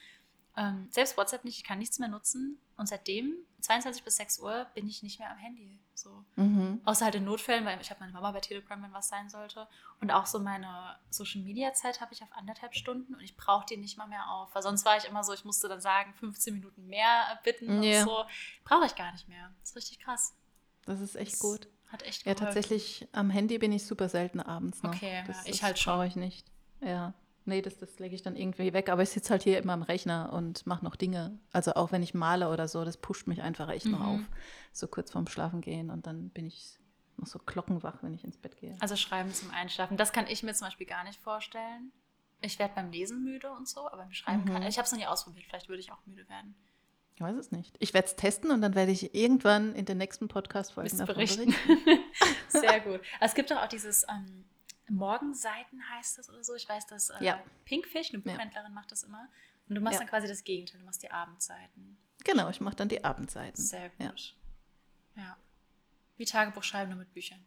Ähm, 0.56 0.88
selbst 0.90 1.16
WhatsApp 1.16 1.44
nicht, 1.44 1.56
ich 1.58 1.64
kann 1.64 1.78
nichts 1.78 1.98
mehr 1.98 2.08
nutzen. 2.08 2.58
Und 2.76 2.88
seitdem, 2.88 3.34
22 3.60 4.02
bis 4.04 4.16
6 4.16 4.40
Uhr, 4.40 4.66
bin 4.74 4.86
ich 4.88 5.02
nicht 5.02 5.18
mehr 5.20 5.30
am 5.30 5.36
Handy. 5.38 5.78
So. 5.94 6.24
Mhm. 6.36 6.80
Außer 6.84 7.04
halt 7.04 7.16
in 7.16 7.24
Notfällen, 7.24 7.64
weil 7.64 7.80
ich 7.80 7.90
habe 7.90 8.00
meine 8.00 8.12
Mama 8.12 8.30
bei 8.32 8.40
Telegram, 8.40 8.80
wenn 8.82 8.92
was 8.92 9.08
sein 9.08 9.28
sollte. 9.28 9.66
Und 10.00 10.10
auch 10.12 10.26
so 10.26 10.38
meine 10.38 10.96
Social 11.10 11.42
Media 11.42 11.72
Zeit 11.74 12.00
habe 12.00 12.12
ich 12.12 12.22
auf 12.22 12.32
anderthalb 12.32 12.74
Stunden 12.74 13.14
und 13.14 13.20
ich 13.20 13.36
brauche 13.36 13.66
die 13.66 13.76
nicht 13.76 13.98
mal 13.98 14.06
mehr 14.06 14.28
auf. 14.30 14.54
Weil 14.54 14.62
sonst 14.62 14.84
war 14.84 14.96
ich 14.96 15.04
immer 15.04 15.24
so, 15.24 15.32
ich 15.32 15.44
musste 15.44 15.68
dann 15.68 15.80
sagen, 15.80 16.12
15 16.14 16.54
Minuten 16.54 16.86
mehr 16.86 17.38
bitten 17.44 17.82
Ja. 17.82 18.02
und 18.02 18.08
so. 18.08 18.24
Brauche 18.64 18.86
ich 18.86 18.94
gar 18.94 19.10
nicht 19.12 19.28
mehr. 19.28 19.50
Das 19.60 19.70
ist 19.70 19.76
richtig 19.76 19.98
krass. 20.00 20.34
Das 20.86 21.00
ist 21.00 21.16
echt 21.16 21.32
Das 21.34 21.40
gut. 21.40 21.68
Hat 21.88 22.02
echt 22.02 22.26
Ja, 22.26 22.34
geholfen. 22.34 22.54
tatsächlich, 22.54 23.08
am 23.12 23.30
Handy 23.30 23.58
bin 23.58 23.72
ich 23.72 23.84
super 23.86 24.08
selten 24.08 24.40
abends 24.40 24.82
noch. 24.82 24.94
Okay, 24.94 25.24
das, 25.26 25.38
ja, 25.38 25.42
ich 25.46 25.50
das 25.52 25.62
halt 25.62 25.78
schon. 25.78 25.94
brauche 25.94 26.06
ich 26.06 26.16
nicht. 26.16 26.46
Ja. 26.80 27.12
Nee, 27.48 27.62
das, 27.62 27.78
das 27.78 27.98
lege 27.98 28.14
ich 28.14 28.22
dann 28.22 28.36
irgendwie 28.36 28.72
weg. 28.72 28.88
Aber 28.90 29.02
ich 29.02 29.08
sitze 29.10 29.30
halt 29.30 29.42
hier 29.42 29.58
immer 29.58 29.72
am 29.72 29.82
Rechner 29.82 30.32
und 30.32 30.66
mache 30.66 30.84
noch 30.84 30.96
Dinge. 30.96 31.38
Also 31.52 31.72
auch 31.74 31.90
wenn 31.92 32.02
ich 32.02 32.14
male 32.14 32.48
oder 32.50 32.68
so, 32.68 32.84
das 32.84 32.96
pusht 32.96 33.26
mich 33.26 33.42
einfach 33.42 33.68
echt 33.70 33.86
noch 33.86 33.98
Mhm. 34.00 34.04
auf. 34.06 34.20
So 34.72 34.86
kurz 34.86 35.10
vorm 35.10 35.26
Schlafen 35.26 35.60
gehen 35.60 35.90
und 35.90 36.06
dann 36.06 36.28
bin 36.30 36.46
ich 36.46 36.78
noch 37.16 37.26
so 37.26 37.38
glockenwach, 37.40 38.02
wenn 38.02 38.14
ich 38.14 38.22
ins 38.22 38.36
Bett 38.36 38.56
gehe. 38.58 38.76
Also 38.80 38.94
Schreiben 38.96 39.32
zum 39.34 39.50
Einschlafen. 39.50 39.96
Das 39.96 40.12
kann 40.12 40.26
ich 40.28 40.42
mir 40.42 40.54
zum 40.54 40.66
Beispiel 40.68 40.86
gar 40.86 41.02
nicht 41.04 41.20
vorstellen. 41.20 41.90
Ich 42.40 42.58
werde 42.60 42.74
beim 42.76 42.92
Lesen 42.92 43.24
müde 43.24 43.50
und 43.50 43.66
so, 43.66 43.80
aber 43.88 43.96
beim 43.96 44.12
Schreiben 44.12 44.44
Mhm. 44.44 44.52
kann 44.52 44.62
ich. 44.62 44.76
habe 44.78 44.86
es 44.86 44.92
noch 44.92 44.98
nie 44.98 45.06
ausprobiert. 45.06 45.44
Vielleicht 45.48 45.68
würde 45.68 45.80
ich 45.80 45.90
auch 45.90 45.98
müde 46.06 46.28
werden. 46.28 46.54
Ich 47.16 47.20
weiß 47.20 47.34
es 47.34 47.50
nicht. 47.50 47.74
Ich 47.80 47.94
werde 47.94 48.06
es 48.06 48.14
testen 48.14 48.52
und 48.52 48.60
dann 48.62 48.76
werde 48.76 48.92
ich 48.92 49.12
irgendwann 49.12 49.74
in 49.74 49.86
den 49.86 49.98
nächsten 49.98 50.28
Podcast-Folgen 50.28 50.96
davon 50.98 51.14
berichten? 51.16 51.46
berichten. 51.46 52.04
Sehr 52.48 52.78
gut. 52.78 53.00
Es 53.20 53.34
gibt 53.34 53.50
doch 53.50 53.56
auch 53.56 53.66
dieses 53.66 54.04
ähm, 54.08 54.44
Morgenseiten 54.90 55.82
heißt 55.90 56.18
das 56.18 56.28
oder 56.28 56.42
so. 56.44 56.54
Ich 56.54 56.68
weiß, 56.68 56.86
dass 56.86 57.10
äh, 57.10 57.24
Ja. 57.24 57.42
Pinkfish, 57.64 58.12
eine 58.14 58.22
Ja. 58.24 58.32
Buchhändlerin, 58.32 58.72
macht 58.74 58.90
das 58.92 59.02
immer. 59.02 59.28
Und 59.68 59.74
du 59.74 59.80
machst 59.80 59.94
Ja. 59.94 60.00
dann 60.00 60.08
quasi 60.08 60.26
das 60.28 60.44
Gegenteil. 60.44 60.80
Du 60.80 60.86
machst 60.86 61.02
die 61.02 61.10
Abendseiten. 61.10 61.98
Genau, 62.24 62.48
ich 62.50 62.60
mache 62.60 62.76
dann 62.76 62.88
die 62.88 63.04
Abendseiten. 63.04 63.62
Sehr 63.62 63.90
Ja. 63.98 64.08
gut. 64.10 64.34
Ja. 65.16 65.36
Wie 66.16 66.24
Tagebuch 66.24 66.62
schreiben, 66.64 66.90
nur 66.90 66.98
mit 67.00 67.12
Büchern. 67.12 67.44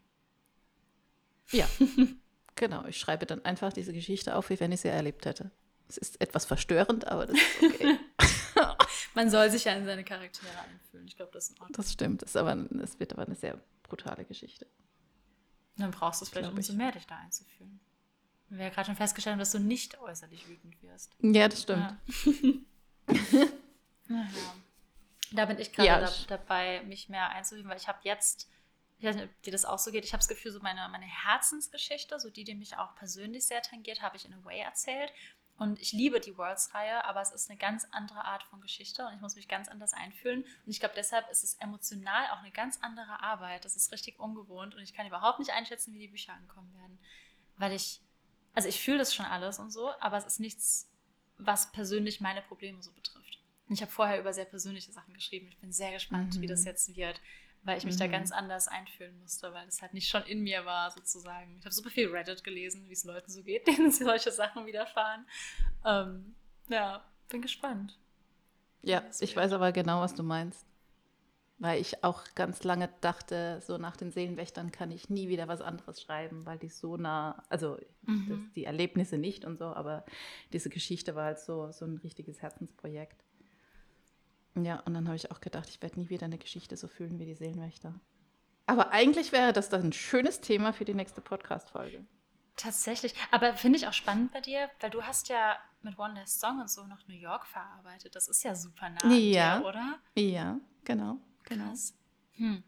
Ja, 1.52 1.68
genau. 2.56 2.86
Ich 2.86 2.98
schreibe 2.98 3.26
dann 3.26 3.44
einfach 3.44 3.74
diese 3.74 3.92
Geschichte 3.94 4.36
auf, 4.36 4.50
wie 4.50 4.60
wenn 4.60 4.72
ich 4.72 4.82
sie 4.82 4.88
erlebt 4.88 5.26
hätte. 5.26 5.52
Es 5.90 5.98
ist 5.98 6.22
etwas 6.22 6.46
verstörend, 6.46 7.06
aber 7.08 7.26
das 7.26 7.38
ist 7.38 7.64
okay. 7.64 8.00
Man 9.14 9.30
soll 9.30 9.50
sich 9.50 9.66
ja 9.66 9.74
in 9.74 9.84
seine 9.84 10.06
Charaktere 10.06 10.58
einfühlen. 10.70 11.06
Ich 11.08 11.18
glaube, 11.18 11.32
das 11.34 11.46
ist 11.46 11.50
in 11.58 11.62
Ordnung. 11.62 11.74
das 11.76 11.92
stimmt. 11.92 12.36
Aber, 12.36 12.56
es 12.82 12.98
wird 13.00 13.12
aber 13.12 13.24
eine 13.24 13.36
sehr 13.36 13.60
brutale 13.84 14.24
Geschichte. 14.24 14.66
Dann 15.78 15.92
brauchst 15.92 16.22
du 16.22 16.26
es 16.26 16.30
vielleicht, 16.30 16.52
umso 16.52 16.74
ich. 16.74 16.78
mehr 16.78 16.92
dich 16.92 17.08
da 17.08 17.18
einzufühlen. 17.18 17.80
Wir 18.50 18.66
ja 18.66 18.70
gerade 18.70 18.88
schon 18.88 18.96
festgestellt 18.98 19.34
haben, 19.34 19.40
dass 19.40 19.52
du 19.52 19.60
nicht 19.60 19.98
äußerlich 20.00 20.48
wütend 20.48 20.82
wirst. 20.84 21.16
Ja, 21.22 21.48
das 21.48 21.62
stimmt. 21.62 21.96
Ja. 23.08 23.18
naja. 24.08 24.56
Da 25.32 25.46
bin 25.46 25.58
ich 25.58 25.72
gerade 25.72 25.88
ja. 25.88 26.00
da, 26.02 26.12
dabei, 26.28 26.84
mich 26.84 27.08
mehr 27.08 27.30
einzuheben, 27.30 27.70
weil 27.70 27.78
ich 27.78 27.88
habe 27.88 28.00
jetzt, 28.04 28.50
ich 28.98 29.06
weiß 29.06 29.16
nicht, 29.16 29.26
ob 29.26 29.42
dir 29.44 29.52
das 29.52 29.64
auch 29.64 29.80
so 29.80 29.92
geht, 29.92 30.04
ich 30.04 30.12
habe 30.12 30.20
das 30.20 30.28
Gefühl, 30.28 30.52
so 30.52 30.60
meine, 30.60 30.88
meine 30.90 31.06
Herzensgeschichte, 31.06 32.20
so 32.20 32.30
die, 32.30 32.44
die 32.44 32.56
mich 32.56 32.78
auch 32.78 32.94
persönlich 32.96 33.46
sehr 33.46 33.62
tangiert, 33.62 34.02
habe 34.02 34.18
ich 34.18 34.26
in 34.26 34.34
a 34.34 34.44
way 34.44 34.60
erzählt. 34.60 35.14
Und 35.58 35.80
ich 35.80 35.92
liebe 35.92 36.20
die 36.20 36.38
Worlds-Reihe, 36.38 37.06
aber 37.06 37.22
es 37.22 37.32
ist 37.32 37.50
eine 37.50 37.60
ganz 37.60 37.86
andere 37.92 38.26
Art 38.26 38.44
von 38.44 38.62
Geschichte 38.62 39.06
und 39.06 39.14
ich 39.14 39.22
muss 39.22 39.36
mich 39.36 39.48
ganz 39.48 39.68
anders 39.68 39.94
einfühlen. 39.94 40.42
Und 40.42 40.72
ich 40.72 40.80
glaube, 40.80 40.96
deshalb 40.96 41.30
ist 41.30 41.44
es 41.44 41.54
emotional 41.56 42.30
auch 42.32 42.40
eine 42.40 42.52
ganz 42.52 42.80
andere 42.82 43.22
Arbeit. 43.22 43.64
Das 43.64 43.76
ist 43.76 43.92
richtig 43.92 44.20
ungewohnt 44.20 44.74
und 44.74 44.82
ich 44.82 44.94
kann 44.94 45.06
überhaupt 45.06 45.40
nicht 45.40 45.52
einschätzen, 45.52 45.94
wie 45.94 46.00
die 46.00 46.08
Bücher 46.08 46.34
ankommen 46.34 46.74
werden. 46.74 46.98
Weil 47.58 47.74
ich, 47.74 48.02
also 48.54 48.68
ich 48.68 48.82
fühle 48.82 48.98
das 48.98 49.14
schon 49.14 49.26
alles 49.26 49.60
und 49.60 49.72
so, 49.72 49.92
aber 50.00 50.18
es 50.18 50.26
ist 50.26 50.40
nichts, 50.40 50.90
was 51.38 51.72
persönlich 51.72 52.22
meine 52.22 52.42
Probleme 52.42 52.82
so 52.82 52.92
betrifft. 52.92 53.40
Und 53.68 53.76
ich 53.76 53.82
habe 53.82 53.92
vorher 53.92 54.20
über 54.20 54.34
sehr 54.34 54.46
persönliche 54.46 54.92
Sachen 54.92 55.14
geschrieben. 55.14 55.48
Ich 55.50 55.60
bin 55.60 55.72
sehr 55.72 55.92
gespannt, 55.92 56.36
mhm. 56.36 56.42
wie 56.42 56.48
das 56.48 56.62
mhm. 56.62 56.68
jetzt 56.68 56.96
wird 56.96 57.22
weil 57.64 57.78
ich 57.78 57.86
mich 57.86 57.96
mhm. 57.96 58.00
da 58.00 58.08
ganz 58.08 58.32
anders 58.32 58.68
einfühlen 58.68 59.20
musste, 59.20 59.54
weil 59.54 59.68
es 59.68 59.82
halt 59.82 59.94
nicht 59.94 60.10
schon 60.10 60.24
in 60.24 60.42
mir 60.42 60.66
war, 60.66 60.90
sozusagen. 60.92 61.58
Ich 61.60 61.66
habe 61.66 61.74
super 61.74 61.90
viel 61.90 62.10
Reddit 62.10 62.44
gelesen, 62.44 62.88
wie 62.88 62.94
es 62.94 63.04
Leuten 63.04 63.32
so 63.32 63.44
geht, 63.44 63.68
denen 63.68 63.92
solche 63.92 64.32
Sachen 64.32 64.66
widerfahren. 64.66 65.26
Ähm, 65.86 66.36
ja, 66.70 67.04
bin 67.30 67.42
gespannt. 67.42 67.98
Ja, 68.82 69.04
ich 69.20 69.36
weiß 69.36 69.54
aber 69.54 69.72
genau, 69.72 70.02
was 70.02 70.16
du 70.16 70.24
meinst. 70.24 70.66
Weil 71.60 71.80
ich 71.80 72.04
auch 72.04 72.24
ganz 72.34 72.64
lange 72.64 72.90
dachte, 73.02 73.62
so 73.62 73.78
nach 73.78 73.96
den 73.96 74.12
Seelenwächtern 74.12 74.72
kann 74.72 74.90
ich 74.90 75.12
nie 75.12 75.30
wieder 75.30 75.48
was 75.48 75.62
anderes 75.62 76.02
schreiben, 76.02 76.44
weil 76.48 76.58
die 76.58 76.70
so 76.70 76.98
nah, 76.98 77.44
also 77.50 77.78
mhm. 78.02 78.26
das, 78.28 78.40
die 78.56 78.66
Erlebnisse 78.66 79.20
nicht 79.20 79.46
und 79.46 79.60
so, 79.60 79.66
aber 79.66 80.04
diese 80.54 80.72
Geschichte 80.72 81.14
war 81.14 81.26
halt 81.26 81.40
so, 81.40 81.72
so 81.72 81.86
ein 81.86 81.98
richtiges 81.98 82.42
Herzensprojekt. 82.42 83.24
Ja, 84.56 84.80
und 84.82 84.94
dann 84.94 85.08
habe 85.08 85.16
ich 85.16 85.32
auch 85.32 85.40
gedacht, 85.40 85.70
ich 85.70 85.82
werde 85.82 86.00
nie 86.00 86.10
wieder 86.10 86.26
eine 86.26 86.38
Geschichte 86.38 86.76
so 86.76 86.88
fühlen 86.88 87.20
wie 87.20 87.26
die 87.26 87.36
Seelenwächter. 87.36 87.94
Aber 88.68 88.92
eigentlich 88.92 89.32
wäre 89.32 89.54
das 89.54 89.70
dann 89.70 89.86
ein 89.86 89.94
schönes 89.94 90.42
Thema 90.42 90.74
für 90.74 90.86
die 90.86 90.94
nächste 90.94 91.22
Podcast-Folge. 91.22 92.06
Tatsächlich. 92.58 93.16
Aber 93.32 93.56
finde 93.56 93.80
ich 93.80 93.88
auch 93.88 93.94
spannend 93.94 94.32
bei 94.34 94.42
dir, 94.42 94.70
weil 94.82 94.90
du 94.90 95.02
hast 95.02 95.30
ja 95.30 95.58
mit 95.82 95.98
One 95.98 96.20
Last 96.20 96.40
Song 96.40 96.60
und 96.60 96.70
so 96.70 96.86
noch 96.86 97.08
New 97.08 97.16
York 97.16 97.48
verarbeitet. 97.48 98.16
Das 98.16 98.28
ist 98.28 98.44
ja 98.44 98.56
super 98.56 98.90
nah 98.90 99.14
ja. 99.14 99.60
dir, 99.60 99.66
oder? 99.66 100.00
Ja, 100.16 100.60
genau. 100.84 101.18
genau. 101.44 101.70
Krass. 101.70 101.98
Hm. 102.34 102.64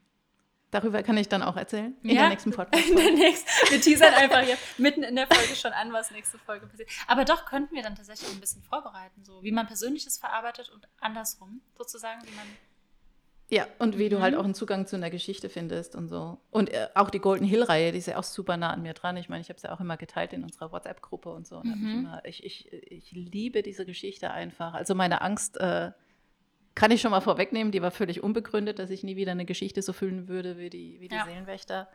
Darüber 0.73 1.03
kann 1.03 1.15
ich 1.17 1.29
dann 1.29 1.43
auch 1.43 1.55
erzählen 1.55 1.95
in 2.01 2.09
ja, 2.09 2.21
der 2.21 2.29
nächsten 2.29 2.49
Podcast. 2.49 2.83
In 2.89 2.95
der 2.95 3.11
nächsten. 3.11 3.47
Wir 3.69 3.79
teasern 3.79 4.11
einfach 4.15 4.41
jetzt 4.41 4.79
mitten 4.79 5.03
in 5.03 5.15
der 5.15 5.27
Folge 5.27 5.55
schon 5.55 5.71
an, 5.71 5.93
was 5.93 6.09
nächste 6.09 6.39
Folge 6.39 6.65
passiert. 6.65 6.89
Aber 7.05 7.25
doch 7.25 7.45
könnten 7.45 7.75
wir 7.75 7.83
dann 7.83 7.95
tatsächlich 7.95 8.31
ein 8.31 8.39
bisschen 8.39 8.63
vorbereiten, 8.63 9.23
so 9.23 9.43
wie 9.43 9.51
man 9.51 9.67
Persönliches 9.67 10.17
verarbeitet 10.17 10.71
und 10.73 10.87
andersrum 10.99 11.61
sozusagen, 11.77 12.21
wie 12.23 12.35
man. 12.35 12.47
Ja, 13.49 13.67
und 13.77 13.99
wie 13.99 14.05
mhm. 14.05 14.09
du 14.09 14.21
halt 14.21 14.33
auch 14.33 14.43
einen 14.43 14.55
Zugang 14.55 14.87
zu 14.87 14.95
einer 14.95 15.11
Geschichte 15.11 15.47
findest 15.47 15.95
und 15.95 16.07
so. 16.07 16.39
Und 16.49 16.73
äh, 16.73 16.87
auch 16.95 17.11
die 17.11 17.19
Golden 17.19 17.45
Hill-Reihe, 17.45 17.91
die 17.91 17.99
ist 17.99 18.07
ja 18.07 18.17
auch 18.17 18.23
super 18.23 18.57
nah 18.57 18.71
an 18.71 18.81
mir 18.81 18.93
dran. 18.93 19.15
Ich 19.15 19.29
meine, 19.29 19.41
ich 19.41 19.49
habe 19.49 19.57
es 19.57 19.63
ja 19.63 19.75
auch 19.75 19.79
immer 19.79 19.97
geteilt 19.97 20.33
in 20.33 20.43
unserer 20.43 20.71
WhatsApp-Gruppe 20.71 21.29
und 21.29 21.45
so. 21.45 21.57
Und 21.57 21.67
mhm. 21.67 21.87
ich, 21.87 21.93
immer, 21.93 22.25
ich, 22.25 22.43
ich, 22.43 22.73
ich, 22.73 23.11
liebe 23.11 23.61
diese 23.61 23.85
Geschichte 23.85 24.31
einfach. 24.31 24.73
Also 24.73 24.95
meine 24.95 25.21
Angst, 25.21 25.57
äh, 25.57 25.91
kann 26.75 26.91
ich 26.91 27.01
schon 27.01 27.11
mal 27.11 27.21
vorwegnehmen, 27.21 27.71
die 27.71 27.81
war 27.81 27.91
völlig 27.91 28.23
unbegründet, 28.23 28.79
dass 28.79 28.89
ich 28.89 29.03
nie 29.03 29.15
wieder 29.15 29.31
eine 29.31 29.45
Geschichte 29.45 29.81
so 29.81 29.93
fühlen 29.93 30.27
würde 30.27 30.57
wie 30.57 30.69
die, 30.69 30.99
wie 30.99 31.07
die 31.07 31.15
ja. 31.15 31.25
Seelenwächter. 31.25 31.87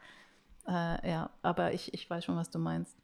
Äh, 0.66 1.10
ja, 1.10 1.30
aber 1.42 1.72
ich, 1.72 1.94
ich 1.94 2.08
weiß 2.08 2.24
schon, 2.24 2.36
was 2.36 2.50
du 2.50 2.58
meinst. 2.58 2.96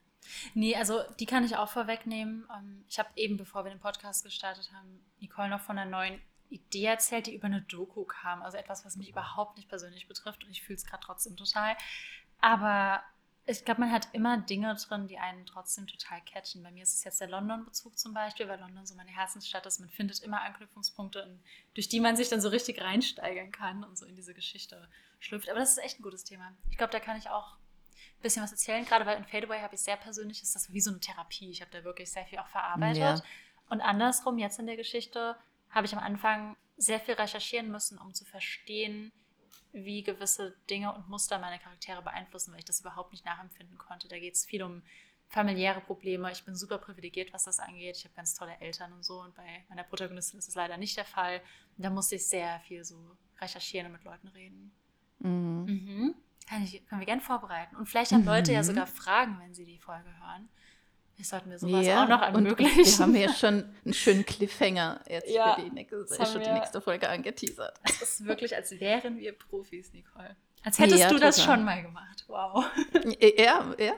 Nee, 0.55 0.77
also 0.77 1.03
die 1.19 1.27
kann 1.27 1.45
ich 1.45 1.57
auch 1.57 1.69
vorwegnehmen. 1.69 2.47
Ähm, 2.57 2.85
ich 2.89 2.99
habe 2.99 3.09
eben, 3.17 3.37
bevor 3.37 3.65
wir 3.65 3.71
den 3.71 3.81
Podcast 3.81 4.25
gestartet 4.25 4.71
haben, 4.73 5.05
Nicole 5.21 5.49
noch 5.49 5.61
von 5.61 5.79
einer 5.79 5.91
neuen 5.91 6.21
Idee 6.49 6.87
erzählt, 6.87 7.27
die 7.27 7.35
über 7.35 7.47
eine 7.47 7.63
Doku 7.63 8.05
kam. 8.05 8.43
Also 8.43 8.57
etwas, 8.57 8.85
was 8.85 8.97
mich 8.97 9.11
überhaupt 9.11 9.57
nicht 9.57 9.69
persönlich 9.69 10.09
betrifft 10.09 10.45
und 10.45 10.51
ich 10.51 10.63
fühle 10.63 10.77
es 10.77 10.87
gerade 10.87 11.03
trotzdem 11.05 11.37
total. 11.37 11.77
Aber 12.41 13.03
ich 13.47 13.65
glaube, 13.65 13.83
man 13.83 13.93
hat 13.93 14.09
immer 14.13 14.39
Dinge 14.39 14.75
drin, 14.75 15.07
die 15.07 15.19
einen 15.19 15.45
trotzdem 15.45 15.87
total 15.87 16.21
catchen. 16.23 16.63
Bei 16.63 16.71
mir 16.71 16.83
ist 16.83 16.95
es 16.95 17.05
jetzt 17.05 17.21
der 17.21 17.29
London-Bezug 17.29 17.99
zum 17.99 18.15
Beispiel, 18.15 18.49
weil 18.49 18.59
London 18.59 18.87
so 18.87 18.95
meine 18.95 19.11
Herzensstadt 19.11 19.67
ist. 19.67 19.81
Man 19.81 19.91
findet 19.91 20.21
immer 20.21 20.41
Anknüpfungspunkte, 20.41 21.39
durch 21.75 21.89
die 21.89 22.01
man 22.01 22.17
sich 22.17 22.31
dann 22.31 22.41
so 22.41 22.49
richtig 22.49 22.81
reinsteigern 22.81 23.53
kann 23.53 23.85
und 23.85 23.99
so 23.99 24.07
in 24.07 24.17
diese 24.17 24.33
Geschichte 24.33 24.89
schlüpft. 25.19 25.51
Aber 25.51 25.59
das 25.59 25.73
ist 25.73 25.85
echt 25.85 26.01
ein 26.01 26.03
gutes 26.03 26.25
Thema. 26.25 26.55
Ich 26.71 26.79
glaube, 26.79 26.93
da 26.93 27.01
kann 27.01 27.19
ich 27.19 27.29
auch 27.29 27.57
ein 27.57 28.23
bisschen 28.23 28.43
was 28.43 28.53
erzählen. 28.53 28.87
Gerade 28.87 29.05
weil 29.05 29.19
in 29.19 29.27
Fadeaway 29.27 29.61
habe 29.61 29.75
ich 29.75 29.83
sehr 29.83 29.97
persönlich, 29.97 30.43
ist 30.43 30.55
das 30.55 30.73
wie 30.73 30.81
so 30.81 30.91
eine 30.91 31.01
Therapie. 31.01 31.51
Ich 31.51 31.61
habe 31.61 31.71
da 31.71 31.85
wirklich 31.85 32.11
sehr 32.11 32.25
viel 32.25 32.39
auch 32.39 32.49
verarbeitet. 32.49 32.99
Ja. 32.99 33.23
Und 33.69 33.83
andersrum, 33.83 34.39
jetzt 34.39 34.59
in 34.59 34.67
der 34.67 34.77
Geschichte, 34.77 35.37
habe 35.69 35.87
ich 35.87 35.93
am 35.93 36.03
Anfang 36.03 36.57
sehr 36.79 36.99
viel 36.99 37.15
recherchieren 37.15 37.71
müssen, 37.71 37.99
um 37.99 38.15
zu 38.15 38.25
verstehen, 38.25 39.13
wie 39.75 40.03
gewisse 40.03 40.55
Dinge 40.71 40.95
und 40.95 41.09
Muster 41.09 41.39
meine 41.39 41.59
Charaktere 41.59 42.01
beeinflussen, 42.01 42.53
weil 42.53 42.61
ich 42.61 42.65
das 42.65 42.81
überhaupt 42.81 43.13
nicht 43.13 43.25
nachempfinden 43.25 43.77
konnte. 43.77 44.09
Da 44.09 44.19
geht 44.19 44.35
es 44.35 44.45
viel 44.45 44.63
um 44.63 44.83
familiäre 45.29 45.81
Probleme. 45.81 46.31
Ich 46.31 46.45
bin 46.45 46.55
super 46.55 46.79
privilegiert, 46.79 47.33
was 47.33 47.45
das 47.45 47.59
angeht. 47.59 47.97
Ich 47.97 48.05
habe 48.05 48.15
ganz 48.15 48.35
tolle 48.35 48.57
Eltern 48.61 48.93
und 48.93 49.05
so. 49.05 49.21
Und 49.21 49.35
bei 49.35 49.65
meiner 49.69 49.83
Protagonistin 49.83 50.39
ist 50.39 50.49
es 50.49 50.55
leider 50.55 50.77
nicht 50.77 50.97
der 50.97 51.05
Fall. 51.05 51.41
Und 51.77 51.85
da 51.85 51.91
musste 51.91 52.15
ich 52.15 52.27
sehr 52.27 52.61
viel 52.61 52.85
so 52.85 52.97
recherchieren 53.41 53.87
und 53.87 53.93
mit 53.95 54.05
Leuten 54.05 54.29
reden. 54.29 54.73
Mhm. 55.19 55.65
Mhm. 55.67 56.15
Kann 56.49 56.63
ich, 56.63 56.87
können 56.87 57.01
wir 57.01 57.07
gerne 57.07 57.23
vorbereiten. 57.23 57.75
Und 57.75 57.87
vielleicht 57.87 58.13
haben 58.13 58.21
mhm. 58.21 58.29
Leute 58.29 58.53
ja 58.53 58.63
sogar 58.63 58.87
Fragen, 58.87 59.39
wenn 59.41 59.55
sie 59.55 59.65
die 59.65 59.79
Folge 59.79 60.09
hören. 60.21 60.49
Das 61.19 61.29
sollten 61.29 61.51
wir 61.51 61.59
sowas 61.59 61.87
ja, 61.87 62.05
auch 62.05 62.09
noch 62.09 62.23
ermöglichen. 62.23 62.81
Und 62.81 62.87
wir 62.87 62.99
haben 62.99 63.17
ja 63.17 63.33
schon 63.35 63.73
einen 63.85 63.95
schönen 63.95 64.27
Cliffhanger 64.27 65.01
jetzt 65.09 65.31
ja, 65.31 65.55
für 65.55 65.63
die 65.63 65.71
nächste, 65.71 66.27
schon 66.27 66.43
die 66.43 66.51
nächste 66.51 66.81
Folge 66.81 67.09
angeteasert. 67.09 67.79
Es 67.85 68.03
ist 68.03 68.25
wirklich, 68.25 68.55
als 68.55 68.73
wären 68.81 69.19
wir 69.19 69.33
Profis, 69.33 69.93
Nicole. 69.93 70.37
Als 70.65 70.79
hättest 70.79 71.01
ja, 71.01 71.09
du 71.09 71.15
total. 71.15 71.29
das 71.29 71.45
schon 71.45 71.65
mal 71.65 71.83
gemacht. 71.83 72.25
Wow. 72.27 72.65
Ja, 73.21 73.75
ja. 73.79 73.93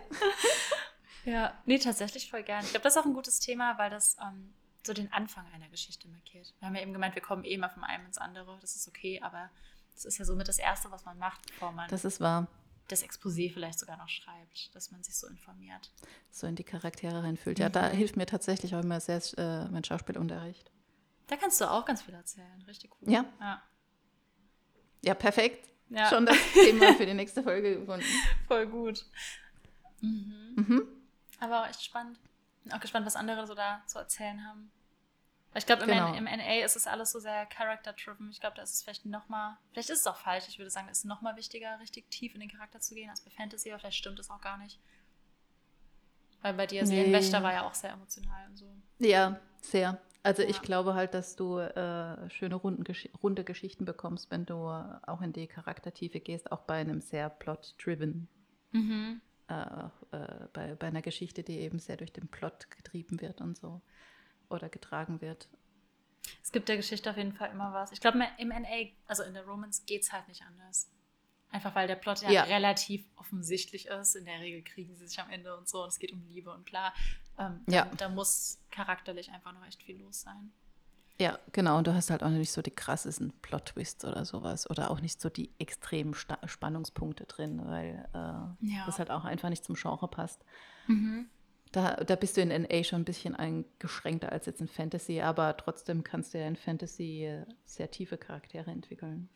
ja, 1.25 1.55
nee, 1.65 1.79
tatsächlich 1.79 2.31
voll 2.31 2.43
gern. 2.43 2.65
Ich 2.65 2.71
glaube, 2.71 2.83
das 2.83 2.97
ist 2.97 3.03
auch 3.03 3.07
ein 3.07 3.15
gutes 3.15 3.39
Thema, 3.39 3.79
weil 3.79 3.89
das 3.89 4.17
ähm, 4.21 4.53
so 4.85 4.93
den 4.93 5.13
Anfang 5.13 5.47
einer 5.55 5.69
Geschichte 5.69 6.09
markiert. 6.09 6.53
Wir 6.59 6.67
haben 6.67 6.75
ja 6.75 6.83
eben 6.83 6.93
gemeint, 6.93 7.15
wir 7.15 7.23
kommen 7.23 7.45
eh 7.45 7.57
mal 7.57 7.69
vom 7.69 7.85
einen 7.85 8.07
ins 8.07 8.19
andere. 8.19 8.59
Das 8.61 8.77
ist 8.77 8.89
okay, 8.89 9.21
aber 9.23 9.49
das 9.95 10.05
ist 10.05 10.19
ja 10.19 10.25
somit 10.25 10.49
das 10.49 10.59
Erste, 10.59 10.91
was 10.91 11.05
man 11.05 11.19
macht, 11.19 11.47
bevor 11.47 11.73
man. 11.73 11.89
Das 11.89 12.05
ist 12.05 12.21
wahr 12.21 12.49
das 12.89 13.05
Exposé 13.05 13.53
vielleicht 13.53 13.79
sogar 13.79 13.97
noch 13.97 14.09
schreibt, 14.09 14.75
dass 14.75 14.91
man 14.91 15.03
sich 15.03 15.17
so 15.17 15.27
informiert. 15.27 15.91
So 16.31 16.47
in 16.47 16.55
die 16.55 16.65
Charaktere 16.65 17.23
reinfühlt. 17.23 17.59
Ja, 17.59 17.69
mhm. 17.69 17.73
da 17.73 17.89
hilft 17.89 18.17
mir 18.17 18.27
tatsächlich 18.27 18.75
auch 18.75 18.83
immer 18.83 19.01
sehr 19.01 19.21
äh, 19.37 19.69
mein 19.69 19.85
Schauspielunterricht. 19.85 20.71
Da 21.27 21.37
kannst 21.37 21.61
du 21.61 21.71
auch 21.71 21.85
ganz 21.85 22.03
viel 22.03 22.15
erzählen. 22.15 22.63
Richtig 22.67 22.91
cool. 23.01 23.11
Ja. 23.11 23.25
Ja, 23.41 23.63
ja 25.03 25.15
perfekt. 25.15 25.69
Ja. 25.89 26.09
Schon 26.09 26.27
das 26.27 26.37
Thema 26.53 26.95
für 26.95 27.07
die 27.07 27.15
nächste 27.15 27.43
Folge 27.43 27.79
gefunden. 27.79 28.07
Voll 28.47 28.67
gut. 28.67 29.05
Mhm. 30.01 30.55
Mhm. 30.57 30.83
Aber 31.41 31.63
auch 31.63 31.69
echt 31.69 31.83
spannend. 31.83 32.19
Bin 32.63 32.73
auch 32.73 32.81
gespannt, 32.81 33.07
was 33.07 33.17
andere 33.17 33.47
so 33.47 33.55
da 33.55 33.83
zu 33.87 33.99
erzählen 33.99 34.45
haben. 34.47 34.71
Ich 35.57 35.67
glaube, 35.67 35.83
im, 35.83 35.89
genau. 35.89 36.15
im, 36.15 36.25
NA 36.25 36.65
ist 36.65 36.77
es 36.77 36.87
alles 36.87 37.13
so 37.13 37.19
sehr 37.19 37.47
character-driven. 37.47 38.31
Ich 38.31 38.41
glaube, 38.41 38.57
da 38.57 38.63
ist 38.63 38.75
es 38.75 38.83
vielleicht 38.83 39.07
nochmal, 39.07 39.57
vielleicht 39.73 39.91
ist 39.91 40.01
es 40.01 40.07
auch 40.07 40.17
falsch, 40.17 40.45
ich 40.49 40.59
würde 40.59 40.71
sagen, 40.71 40.89
es 40.91 40.99
ist 40.99 41.05
nochmal 41.05 41.37
wichtiger, 41.37 41.79
richtig 41.81 42.11
tief 42.11 42.35
in 42.35 42.41
den 42.41 42.51
Charakter 42.51 42.81
zu 42.81 42.95
gehen 42.95 43.09
als 43.09 43.21
bei 43.21 43.31
Fantasy, 43.31 43.71
aber 43.71 43.81
vielleicht 43.81 43.97
stimmt 43.97 44.19
es 44.19 44.31
auch 44.31 44.41
gar 44.41 44.59
nicht. 44.59 44.79
Weil 46.43 46.55
bei 46.55 46.67
dir, 46.67 46.85
nee. 46.85 47.13
Wächter 47.13 47.43
war 47.43 47.53
ja 47.53 47.67
auch 47.67 47.75
sehr 47.75 47.93
emotional 47.93 48.47
und 48.49 48.57
so. 48.57 48.67
Ja, 48.99 49.41
sehr. 49.63 50.01
Also 50.23 50.43
ja. 50.43 50.49
ich 50.49 50.61
glaube 50.61 50.95
halt, 50.95 51.15
dass 51.15 51.37
du 51.37 51.59
äh, 51.59 52.31
schöne 52.31 52.57
runde 52.57 53.45
Geschichten 53.45 53.85
bekommst, 53.85 54.31
wenn 54.31 54.45
du 54.45 54.57
auch 54.57 55.23
in 55.23 55.33
die 55.33 55.47
Charaktertiefe 55.47 56.21
gehst, 56.21 56.53
auch 56.53 56.63
bei 56.63 56.75
einem 56.75 57.01
sehr 57.01 57.31
plot-driven, 57.31 58.29
mhm. 58.73 59.21
äh, 59.49 59.55
äh, 59.55 60.49
bei, 60.53 60.75
bei 60.75 60.89
einer 60.89 61.03
Geschichte, 61.03 61.43
die 61.43 61.61
eben 61.61 61.79
sehr 61.79 61.97
durch 61.97 62.13
den 62.13 62.29
Plot 62.29 62.71
getrieben 62.71 63.21
wird 63.21 63.41
und 63.41 63.57
so 63.57 63.81
oder 64.49 64.69
getragen 64.69 65.21
wird. 65.21 65.49
Es 66.43 66.53
gibt 66.53 66.69
der 66.69 66.77
Geschichte 66.77 67.11
auf 67.11 67.17
jeden 67.17 67.33
Fall 67.33 67.51
immer 67.51 67.73
was. 67.73 67.93
Ich 67.93 68.01
glaube, 68.01 68.21
im 68.39 68.49
NA, 68.49 68.91
also 69.07 69.23
in 69.23 69.35
der 69.35 69.47
Romance, 69.47 69.85
geht 69.87 70.03
es 70.03 70.13
halt 70.13 70.29
nicht 70.29 70.43
anders. 70.43 70.91
Einfach 71.51 71.75
weil 71.75 71.87
der 71.87 71.95
Plot 71.95 72.23
ja, 72.23 72.31
ja, 72.31 72.43
relativ 72.43 73.05
offensichtlich 73.17 73.87
ist. 73.87 74.17
In 74.17 74.25
der 74.25 74.41
Regel 74.41 74.63
kriegen 74.63 74.95
sie 74.97 75.07
sich 75.07 75.19
am 75.21 75.31
Ende 75.31 75.57
und 75.57 75.69
so 75.69 75.83
und 75.83 75.89
es 75.89 75.99
geht 75.99 76.13
um 76.13 76.23
Liebe 76.29 76.53
und 76.53 76.65
bla. 76.65 76.93
Ähm, 77.39 77.61
ja. 77.69 77.85
Da, 77.85 77.97
da 77.97 78.09
muss 78.09 78.59
charakterlich 78.71 79.31
einfach 79.31 79.53
noch 79.53 79.65
echt 79.65 79.83
viel 79.83 79.99
los 80.01 80.23
sein. 80.23 80.53
Ja, 81.19 81.39
genau. 81.53 81.79
Und 81.79 81.87
du 81.87 81.95
hast 81.95 82.11
halt 82.11 82.23
auch 82.23 82.29
nicht 82.29 82.53
so 82.53 82.61
die 82.61 82.71
krassesten 82.71 83.33
Plot-Twists 83.41 84.05
oder 84.05 84.25
sowas. 84.25 84.69
Oder 84.69 84.91
auch 84.91 85.01
nicht 85.01 85.21
so 85.21 85.31
die 85.31 85.51
extremen 85.59 86.15
Sta 86.15 86.39
Spannungspunkte 86.47 87.25
drin, 87.25 87.63
weil 87.65 88.07
äh, 88.13 88.67
ja. 88.67 88.85
das 88.85 88.99
halt 88.99 89.11
auch 89.11 89.25
einfach 89.25 89.49
nicht 89.49 89.65
zum 89.65 89.77
Genre 89.77 90.09
passt. 90.09 90.45
Mhm. 90.89 91.31
Da, 91.77 91.95
da 91.97 92.17
bist 92.17 92.39
du 92.39 92.41
in 92.41 92.49
NA 92.49 92.85
schon 92.85 93.03
ein 93.03 93.05
bisschen 93.05 93.35
eingeschränkter 93.37 94.33
als 94.33 94.47
jetzt 94.47 94.63
in 94.63 94.67
Fantasy, 94.69 95.21
aber 95.21 95.55
trotzdem 95.59 96.03
kannst 96.05 96.33
du 96.33 96.39
ja 96.39 96.47
in 96.49 96.57
Fantasy 96.57 97.31
sehr 97.67 97.91
tiefe 97.91 98.17
Charaktere 98.17 98.71
entwickeln. 98.71 99.29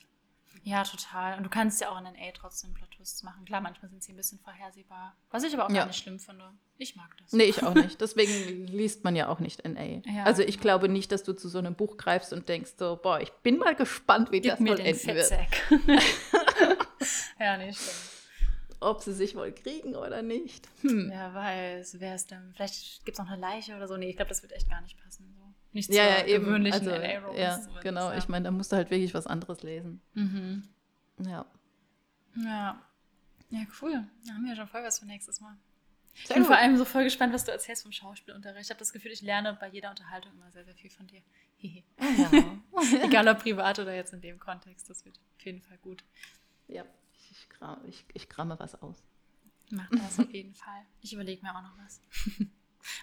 Ja, 0.63 0.83
total. 0.85 1.37
Und 1.37 1.45
du 1.45 1.51
kannst 1.51 1.83
ja 1.83 1.91
auch 1.91 1.99
in 1.99 2.05
NA 2.05 2.33
trotzdem 2.35 2.73
Plot-Twists 2.73 3.25
machen. 3.25 3.45
Klar, 3.45 3.61
manchmal 3.61 3.91
sind 3.91 4.03
sie 4.03 4.13
ein 4.15 4.17
bisschen 4.17 4.39
vorhersehbar. 4.39 5.15
Was 5.31 5.45
ich 5.45 5.53
aber 5.53 5.67
auch 5.67 5.71
Ja. 5.71 5.81
gar 5.81 5.87
nicht 5.89 5.99
schlimm 6.03 6.19
finde. 6.19 6.51
Ich 6.79 6.97
mag 6.97 7.15
das. 7.19 7.33
Nee, 7.35 7.45
ich 7.45 7.63
auch 7.63 7.75
nicht. 7.75 8.01
Deswegen 8.01 8.67
liest 8.67 9.05
man 9.05 9.15
ja 9.17 9.29
auch 9.29 9.41
nicht 9.41 9.63
NA. 9.69 10.01
Ja. 10.11 10.25
Also 10.25 10.41
ich 10.43 10.59
glaube 10.61 10.89
nicht, 10.89 11.13
dass 11.13 11.23
du 11.25 11.35
zu 11.35 11.51
so 11.51 11.59
einem 11.59 11.75
Buch 11.75 11.99
greifst 11.99 12.33
und 12.33 12.49
denkst 12.49 12.73
so, 12.79 12.99
boah, 13.03 13.21
ich 13.21 13.31
bin 13.43 13.59
mal 13.59 13.75
gespannt, 13.75 14.33
wie 14.33 14.41
Gib 14.41 14.53
das 14.53 14.61
mir 14.61 14.71
wohl 14.71 14.77
den 14.77 14.87
enden 14.87 15.07
wird. 15.09 15.27
Fettsack. 15.27 15.63
ja, 17.39 17.59
nee, 17.59 17.73
stimmt. 17.75 18.10
Ob 18.81 19.03
sie 19.03 19.13
sich 19.13 19.37
wohl 19.37 19.53
kriegen 19.53 19.95
oder 19.95 20.23
nicht. 20.23 20.67
Hm. 20.81 21.11
Wer 21.11 21.35
weiß, 21.35 22.01
wer 22.01 22.15
ist 22.15 22.31
denn? 22.31 22.53
Vielleicht 22.55 23.05
gibt 23.05 23.19
es 23.19 23.23
noch 23.23 23.31
eine 23.31 23.41
Leiche 23.41 23.77
oder 23.77 23.87
so. 23.87 23.97
Nee, 23.97 24.09
ich 24.09 24.17
glaube, 24.17 24.31
das 24.31 24.43
wird 24.43 24.53
echt 24.53 24.71
gar 24.71 24.81
nicht 24.81 24.99
passen. 25.03 25.35
So. 25.37 25.55
Nicht 25.73 25.91
Ja, 25.91 26.05
ja, 26.07 26.27
eben. 26.27 26.67
Also, 26.73 26.91
ja, 26.91 27.61
genau. 27.83 28.11
ja. 28.11 28.17
Ich 28.17 28.29
meine, 28.29 28.45
da 28.45 28.51
musst 28.51 28.73
du 28.73 28.77
halt 28.77 28.91
wirklich 28.91 29.13
was 29.13 29.27
anderes 29.27 29.63
lesen. 29.63 30.01
Mhm. 30.15 30.69
Ja. 31.19 31.45
Ja. 32.37 32.81
Ja, 33.51 33.61
cool. 33.83 34.05
Da 34.27 34.33
haben 34.33 34.45
wir 34.45 34.51
ja 34.51 34.57
schon 34.57 34.69
voll 34.69 34.83
was 34.83 34.99
für 34.99 35.07
nächstes 35.07 35.41
Mal. 35.41 35.57
Ich 36.15 36.27
Sehr 36.27 36.35
bin 36.35 36.45
gut. 36.45 36.53
vor 36.53 36.57
allem 36.57 36.77
so 36.77 36.85
voll 36.85 37.05
gespannt, 37.05 37.33
was 37.35 37.45
du 37.45 37.53
erzählst 37.53 37.83
vom 37.83 37.93
Schauspielunterricht. 37.93 38.65
Ich 38.65 38.71
habe 38.71 38.79
das 38.79 38.93
Gefühl, 38.93 39.13
ich 39.13 39.23
lerne 39.23 39.57
bei 39.61 39.69
jeder 39.69 39.91
Unterhaltung 39.91 40.33
immer 40.33 40.51
sehr, 40.51 40.65
sehr 40.65 40.75
viel 40.75 40.91
von 40.91 41.07
dir. 41.07 41.21
Hehe. 41.57 41.83
Ja. 41.99 42.31
Egal 43.05 43.29
ob 43.29 43.41
privat 43.41 43.79
oder 43.79 43.95
jetzt 43.95 44.13
in 44.13 44.21
dem 44.21 44.39
Kontext, 44.39 44.89
das 44.89 45.05
wird 45.05 45.19
auf 45.37 45.45
jeden 45.45 45.61
Fall 45.61 45.79
gut. 45.83 46.05
ja. 46.69 46.85
Ich, 47.31 47.49
ich, 47.87 48.05
ich, 48.15 48.29
kramme 48.29 48.59
was 48.59 48.81
aus. 48.83 49.03
Mach 49.71 49.89
das 49.91 50.19
auf 50.19 50.31
jeden 50.33 50.55
Fall. 50.55 50.83
Ich 51.01 51.13
überlege 51.13 51.43
mir 51.43 51.57
auch 51.57 51.63
noch 51.63 51.77
was. 51.85 52.01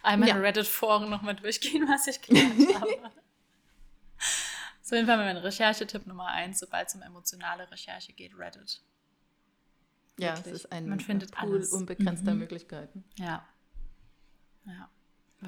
Einmal 0.04 0.30
Ja. 0.30 0.36
in 0.36 0.42
Reddit-Foren 0.42 1.10
nochmal 1.10 1.36
durchgehen, 1.36 1.88
was 1.88 2.08
ich 2.08 2.22
gelernt 2.22 2.76
habe. 2.82 3.12
So, 4.82 4.96
jeden 4.96 5.08
Fall 5.08 5.18
mein 5.18 5.38
Recherchetipp 5.38 6.08
Nummer 6.08 6.28
eins, 6.28 6.60
sobald 6.60 6.88
es 6.88 6.96
um 6.96 7.02
emotionale 7.02 7.70
Recherche 7.70 8.14
geht, 8.14 8.38
Reddit. 8.38 8.82
Ja, 10.20 10.34
es 10.34 10.40
Wirklich. 10.40 10.54
ist 10.56 10.72
ein 10.72 10.88
Man 10.90 11.00
findet 11.00 11.32
Pool 11.32 11.58
alles. 11.58 11.72
unbegrenzter 11.74 12.34
Mhm. 12.34 12.40
Möglichkeiten. 12.40 13.04
Ja. 13.18 13.48
Ja. 14.66 14.90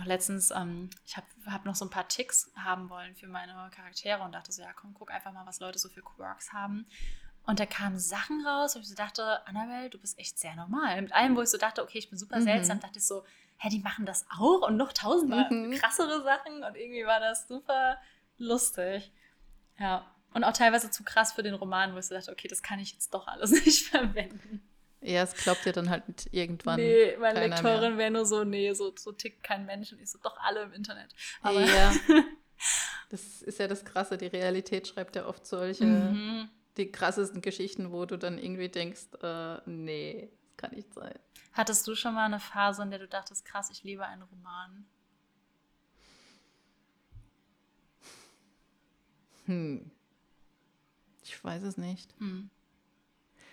Letztens, 0.05 0.51
ähm, 0.51 0.89
ich 1.05 1.17
habe 1.17 1.25
hab 1.47 1.65
noch 1.65 1.73
so 1.75 1.83
ein 1.85 1.89
paar 1.89 2.07
Ticks 2.07 2.51
haben 2.55 2.89
wollen 2.89 3.15
für 3.15 3.27
meine 3.27 3.53
Charaktere 3.73 4.21
und 4.21 4.33
dachte 4.33 4.51
so, 4.51 4.61
ja 4.61 4.71
komm, 4.73 4.93
guck 4.93 5.09
einfach 5.09 5.33
mal, 5.33 5.45
was 5.47 5.59
Leute 5.59 5.79
so 5.79 5.89
für 5.89 6.01
Quirks 6.03 6.53
haben. 6.53 6.85
Und 7.45 7.59
da 7.59 7.65
kamen 7.65 7.97
Sachen 7.97 8.45
raus, 8.45 8.75
wo 8.75 8.79
ich 8.79 8.87
so 8.87 8.95
dachte, 8.95 9.45
Annabelle, 9.47 9.89
du 9.89 9.97
bist 9.97 10.19
echt 10.19 10.37
sehr 10.37 10.55
normal. 10.55 11.01
Mit 11.01 11.11
allem, 11.13 11.35
wo 11.35 11.41
ich 11.41 11.49
so 11.49 11.57
dachte, 11.57 11.81
okay, 11.83 11.97
ich 11.97 12.09
bin 12.09 12.19
super 12.19 12.37
Mhm. 12.39 12.43
seltsam, 12.43 12.79
dachte 12.79 12.99
ich 12.99 13.05
so, 13.05 13.23
hä, 13.57 13.69
die 13.69 13.79
machen 13.79 14.05
das 14.05 14.25
auch 14.37 14.61
und 14.67 14.77
noch 14.77 14.93
tausendmal 14.93 15.49
Mhm. 15.51 15.71
krassere 15.73 16.21
Sachen 16.23 16.63
und 16.63 16.75
irgendwie 16.75 17.05
war 17.05 17.19
das 17.19 17.47
super 17.47 17.97
lustig. 18.37 19.11
Ja. 19.79 20.05
Und 20.33 20.43
auch 20.43 20.53
teilweise 20.53 20.91
zu 20.91 21.03
krass 21.03 21.33
für 21.33 21.41
den 21.41 21.55
Roman, 21.55 21.93
wo 21.95 21.97
ich 21.97 22.05
so 22.05 22.13
dachte, 22.13 22.31
okay, 22.31 22.47
das 22.47 22.61
kann 22.61 22.79
ich 22.79 22.91
jetzt 22.93 23.13
doch 23.15 23.27
alles 23.27 23.51
nicht 23.65 23.87
verwenden. 23.87 24.61
Ja, 25.01 25.23
es 25.23 25.33
glaubt 25.33 25.65
dir 25.65 25.71
dann 25.73 25.89
halt 25.89 26.27
irgendwann. 26.31 26.75
Nee, 26.79 27.15
meine 27.19 27.47
Lektorin 27.47 27.97
wäre 27.97 28.11
nur 28.11 28.25
so, 28.25 28.43
nee, 28.43 28.73
so, 28.73 28.93
so 28.97 29.11
tickt 29.13 29.43
kein 29.43 29.65
Mensch. 29.65 29.91
Und 29.93 29.99
ich 30.01 30.11
so, 30.11 30.19
doch 30.21 30.37
alle 30.39 30.63
im 30.63 30.73
Internet. 30.73 31.09
Aber 31.41 31.61
ja. 31.61 31.93
Das 33.09 33.41
ist 33.41 33.57
ja 33.57 33.67
das 33.67 33.85
Krasse. 33.85 34.17
Die 34.17 34.27
Realität 34.27 34.87
schreibt 34.87 35.15
ja 35.15 35.25
oft 35.25 35.45
solche, 35.47 35.85
Mhm. 35.85 36.49
Die 36.79 36.91
krassesten 36.91 37.41
Geschichten, 37.41 37.91
wo 37.91 38.05
du 38.05 38.17
dann 38.17 38.37
irgendwie 38.39 38.69
denkst, 38.69 39.07
äh, 39.21 39.57
nee, 39.69 40.29
das 40.47 40.57
kann 40.57 40.71
nicht 40.75 40.93
sein. 40.93 41.13
hattest 41.53 41.85
du 41.87 41.95
schon 41.95 42.13
mal 42.15 42.25
eine 42.25 42.39
Phase, 42.39 42.81
in 42.83 42.89
der 42.89 42.99
du 42.99 43.07
dachtest, 43.07 43.45
krass, 43.45 43.69
ich 43.69 43.83
liebe 43.83 44.05
einen 44.05 44.23
Roman? 44.23 44.85
Hm. 49.45 49.89
Ich 51.23 51.43
weiß 51.43 51.63
es 51.63 51.77
nicht. 51.77 52.13
Hm. 52.19 52.49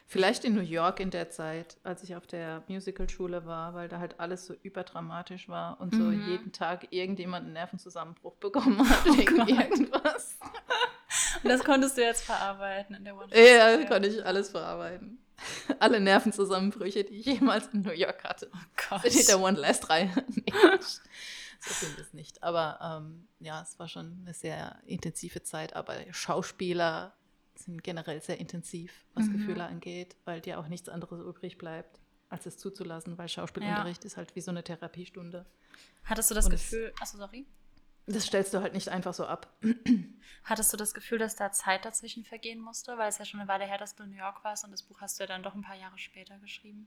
Vielleicht 0.08 0.44
in 0.44 0.54
New 0.54 0.60
York 0.60 1.00
in 1.00 1.10
der 1.10 1.30
Zeit, 1.30 1.78
als 1.82 2.02
ich 2.04 2.14
auf 2.14 2.26
der 2.28 2.62
Musicalschule 2.68 3.44
war, 3.44 3.74
weil 3.74 3.88
da 3.88 3.98
halt 3.98 4.20
alles 4.20 4.46
so 4.46 4.54
überdramatisch 4.62 5.48
war 5.48 5.80
und 5.80 5.92
so 5.92 6.04
Mhm. 6.04 6.28
jeden 6.28 6.52
Tag 6.52 6.92
irgendjemand 6.92 7.44
einen 7.44 7.54
Nervenzusammenbruch 7.54 8.36
bekommen 8.36 8.88
hat 8.88 9.04
Oh 9.08 9.16
wegen 9.18 9.36
Gott. 9.36 9.48
irgendwas. 9.48 10.38
Und 11.42 11.48
das 11.50 11.62
konntest 11.64 11.96
du 11.96 12.02
jetzt 12.02 12.24
verarbeiten 12.24 12.94
in 12.96 13.04
der 13.04 13.16
One 13.16 13.28
Ja, 13.34 13.84
konnte 13.86 14.08
ich 14.08 14.24
alles 14.24 14.50
verarbeiten. 14.50 15.18
Alle 15.80 16.00
Nervenzusammenbrüche, 16.00 17.04
die 17.04 17.16
ich 17.20 17.26
jemals 17.26 17.66
in 17.68 17.82
New 17.82 17.92
York 17.92 18.24
hatte. 18.24 18.50
Oh 18.54 18.58
Gott. 18.88 19.02
Sind 19.02 19.20
in 19.20 19.26
der 19.26 19.40
One 19.40 19.58
Last 19.58 19.88
Reihe. 19.90 20.10
nee, 20.28 20.52
so 20.80 21.72
sind 21.86 21.98
es 21.98 22.12
nicht. 22.14 22.42
Aber 22.42 22.78
ähm, 22.82 23.28
ja, 23.40 23.60
es 23.62 23.78
war 23.78 23.88
schon 23.88 24.18
eine 24.22 24.32
sehr 24.34 24.80
intensive 24.86 25.42
Zeit. 25.42 25.76
Aber 25.76 25.94
Schauspieler 26.12 27.14
sind 27.54 27.82
generell 27.82 28.20
sehr 28.22 28.38
intensiv, 28.38 29.04
was 29.14 29.26
Mhm. 29.26 29.32
Gefühle 29.38 29.64
angeht, 29.64 30.16
weil 30.24 30.40
dir 30.40 30.58
auch 30.58 30.68
nichts 30.68 30.88
anderes 30.88 31.20
übrig 31.20 31.58
bleibt, 31.58 32.00
als 32.28 32.46
es 32.46 32.58
zuzulassen, 32.58 33.16
weil 33.18 33.28
Schauspielunterricht 33.28 34.04
ist 34.04 34.16
halt 34.16 34.34
wie 34.36 34.40
so 34.40 34.50
eine 34.50 34.62
Therapiestunde. 34.64 35.46
Hattest 36.04 36.30
du 36.30 36.34
das 36.34 36.46
Und 36.46 36.52
Gefühl, 36.52 36.92
achso, 37.00 37.18
sorry. 37.18 37.46
Das 38.06 38.24
stellst 38.26 38.54
du 38.54 38.60
halt 38.60 38.72
nicht 38.72 38.88
einfach 38.88 39.14
so 39.14 39.26
ab. 39.26 39.48
Hattest 40.44 40.72
du 40.72 40.76
das 40.76 40.94
Gefühl, 40.94 41.18
dass 41.18 41.34
da 41.34 41.50
Zeit 41.50 41.84
dazwischen 41.84 42.24
vergehen 42.24 42.60
musste? 42.60 42.96
Weil 42.98 43.08
es 43.08 43.18
ja 43.18 43.24
schon 43.24 43.40
eine 43.40 43.48
Weile 43.48 43.64
her, 43.66 43.78
dass 43.78 43.96
du 43.96 44.04
in 44.04 44.10
New 44.10 44.16
York 44.16 44.44
warst 44.44 44.64
und 44.64 44.70
das 44.70 44.84
Buch 44.84 45.00
hast 45.00 45.18
du 45.18 45.24
ja 45.24 45.26
dann 45.26 45.42
doch 45.42 45.54
ein 45.54 45.62
paar 45.62 45.74
Jahre 45.76 45.98
später 45.98 46.38
geschrieben. 46.38 46.86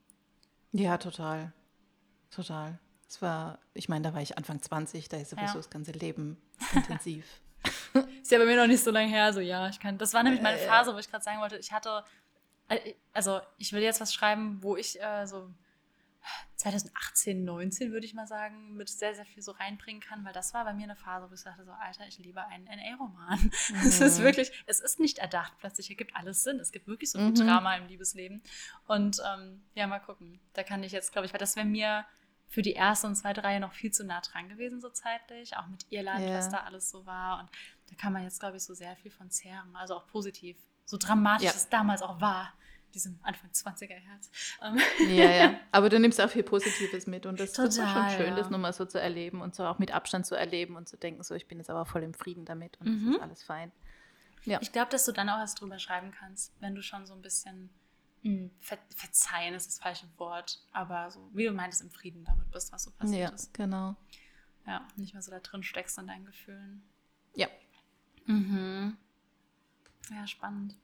Ja, 0.72 0.98
total. 0.98 1.52
Total. 2.32 2.80
Es 3.08 3.22
war, 3.22 3.60
ich 3.74 3.90
meine, 3.90 4.08
da 4.08 4.14
war 4.14 4.22
ich 4.22 4.38
Anfang 4.38 4.62
20, 4.62 5.10
da 5.10 5.18
ist 5.18 5.32
sowieso 5.32 5.46
Ja. 5.48 5.54
das 5.56 5.70
ganze 5.70 5.92
Leben 5.92 6.38
intensiv. 6.74 7.26
Ist 8.22 8.32
ja 8.32 8.38
bei 8.38 8.46
mir 8.46 8.56
noch 8.56 8.68
nicht 8.68 8.84
so 8.84 8.92
lange 8.92 9.10
her, 9.10 9.34
so 9.34 9.40
ja, 9.42 9.68
ich 9.68 9.80
kann. 9.80 9.98
Das 9.98 10.14
war 10.14 10.22
nämlich 10.24 10.42
meine 10.42 10.60
Äh. 10.60 10.68
Phase, 10.68 10.94
wo 10.94 11.00
ich 11.00 11.10
gerade 11.10 11.24
sagen 11.24 11.42
wollte, 11.42 11.58
ich 11.58 11.72
hatte, 11.74 12.06
äh, 12.70 12.94
also 13.12 13.42
ich 13.58 13.74
will 13.74 13.82
jetzt 13.82 14.00
was 14.00 14.14
schreiben, 14.14 14.60
wo 14.62 14.78
ich 14.78 15.02
äh, 15.02 15.26
so 15.26 15.50
2018, 16.56 17.44
19 17.46 17.92
würde 17.92 18.06
ich 18.06 18.14
mal 18.14 18.28
sagen, 18.28 18.76
mit 18.76 18.90
sehr, 18.90 19.16
sehr 19.16 19.26
viel 19.26 19.42
so 19.42 19.52
reinbringen 19.54 20.02
kann, 20.02 20.26
weil 20.26 20.34
das 20.34 20.54
war 20.54 20.66
bei 20.66 20.74
mir 20.74 20.84
eine 20.84 20.96
Phase, 20.96 21.30
wo 21.30 21.34
ich 21.34 21.40
sagte 21.40 21.64
so, 21.64 21.72
Alter, 21.72 22.06
ich 22.08 22.18
liebe 22.20 22.46
einen 22.46 22.66
NA-Roman. 22.66 23.52
Es 23.86 24.02
ist 24.02 24.20
Mhm. 24.20 24.24
wirklich, 24.24 24.52
es 24.68 24.80
ist 24.82 25.00
nicht 25.00 25.20
erdacht, 25.20 25.54
plötzlich 25.60 25.90
ergibt 25.90 26.16
alles 26.16 26.44
Sinn. 26.44 26.60
Es 26.60 26.72
gibt 26.72 26.88
wirklich 26.88 27.12
so 27.12 27.20
viel 27.20 27.30
Mhm. 27.30 27.36
Drama 27.36 27.76
im 27.78 27.88
Liebesleben. 27.88 28.42
Und 28.88 29.22
ähm, 29.26 29.64
ja, 29.74 29.88
mal 29.88 30.00
gucken. 30.00 30.40
Da 30.54 30.64
kann 30.64 30.84
ich 30.84 30.92
jetzt, 30.92 31.12
glaube 31.14 31.26
ich, 31.26 31.34
weil 31.34 31.40
das 31.40 31.56
wäre 31.56 31.66
mir 31.66 32.06
für 32.48 32.62
die 32.64 32.74
erste 32.74 33.08
und 33.08 33.16
zweite 33.16 33.44
Reihe 33.44 33.60
noch 33.60 33.74
viel 33.74 33.92
zu 33.92 34.04
nah 34.04 34.22
dran 34.22 34.50
gewesen, 34.50 34.82
so 34.82 34.90
zeitlich, 34.90 35.56
auch 35.56 35.68
mit 35.68 35.86
Irland, 35.92 36.22
Ja. 36.28 36.34
was 36.38 36.50
da 36.50 36.58
alles 36.62 36.90
so 36.90 37.06
war. 37.06 37.40
Und 37.40 37.50
da 37.90 37.96
kann 37.96 38.12
man 38.12 38.24
jetzt, 38.24 38.40
glaube 38.40 38.58
ich, 38.58 38.64
so 38.64 38.74
sehr 38.74 38.96
viel 38.96 39.12
von 39.12 39.30
zehren. 39.30 39.76
Also 39.76 39.96
auch 39.96 40.08
positiv. 40.08 40.58
So 40.86 40.98
dramatisch 40.98 41.46
Ja. 41.46 41.52
es 41.52 41.70
damals 41.70 42.02
auch 42.02 42.20
war, 42.20 42.52
diesem 42.94 43.20
Anfang 43.24 43.50
20er 43.52 43.94
Herz. 43.94 44.30
Ähm, 44.62 44.78
Ja, 45.10 45.32
ja. 45.32 45.60
Aber 45.72 45.90
du 45.90 46.00
nimmst 46.00 46.20
auch 46.22 46.30
viel 46.30 46.44
Positives 46.44 47.08
mit 47.08 47.26
und 47.26 47.40
das, 47.40 47.54
das 47.54 47.78
war 47.78 47.86
Total, 47.88 48.10
schon 48.10 48.18
schön, 48.18 48.30
ja. 48.32 48.36
das 48.36 48.50
nochmal 48.50 48.74
so 48.74 48.86
zu 48.86 49.00
erleben 49.00 49.42
und 49.42 49.56
so 49.56 49.66
auch 49.66 49.80
mit 49.80 49.92
Abstand 49.94 50.26
zu 50.26 50.36
erleben 50.36 50.76
und 50.76 50.88
zu 50.90 50.98
denken, 50.98 51.24
so 51.24 51.36
ich 51.36 51.48
bin 51.48 51.58
jetzt 51.60 51.70
aber 51.70 51.86
voll 51.86 52.04
im 52.04 52.14
Frieden 52.14 52.46
damit 52.46 52.78
und 52.80 52.88
es 52.88 53.02
Mhm. 53.02 53.12
ist 53.14 53.22
alles 53.22 53.44
fein. 53.44 53.72
Ja. 54.46 54.60
Ich 54.62 54.72
glaube, 54.72 54.90
dass 54.92 55.06
du 55.06 55.12
dann 55.12 55.30
auch 55.30 55.40
erst 55.40 55.60
drüber 55.62 55.80
schreiben 55.80 56.12
kannst, 56.12 56.54
wenn 56.62 56.74
du 56.76 56.82
schon 56.82 57.06
so 57.06 57.14
ein 57.14 57.22
bisschen 57.22 57.70
mh, 58.24 58.50
ver 58.62 58.78
verzeihen 58.96 59.54
ist 59.54 59.68
das 59.68 59.80
falsche 59.80 60.08
Wort, 60.18 60.60
aber 60.72 61.12
so, 61.12 61.30
wie 61.34 61.46
du 61.46 61.52
meintest, 61.52 61.82
im 61.82 61.90
Frieden 61.92 62.24
damit 62.26 62.50
bist, 62.52 62.72
was 62.72 62.84
so 62.84 62.92
passiert 62.92 63.30
Ja, 63.30 63.36
ist. 63.36 63.54
genau. 63.54 63.96
Ja, 64.68 64.88
nicht 64.98 65.14
mehr 65.14 65.22
so 65.22 65.32
da 65.32 65.40
drin 65.40 65.64
steckst 65.64 65.98
in 65.98 66.08
deinen 66.08 66.26
Gefühlen. 66.26 66.84
Ja. 67.34 67.48
Mhm. 68.26 68.98
Ja, 70.12 70.26
spannend. 70.28 70.76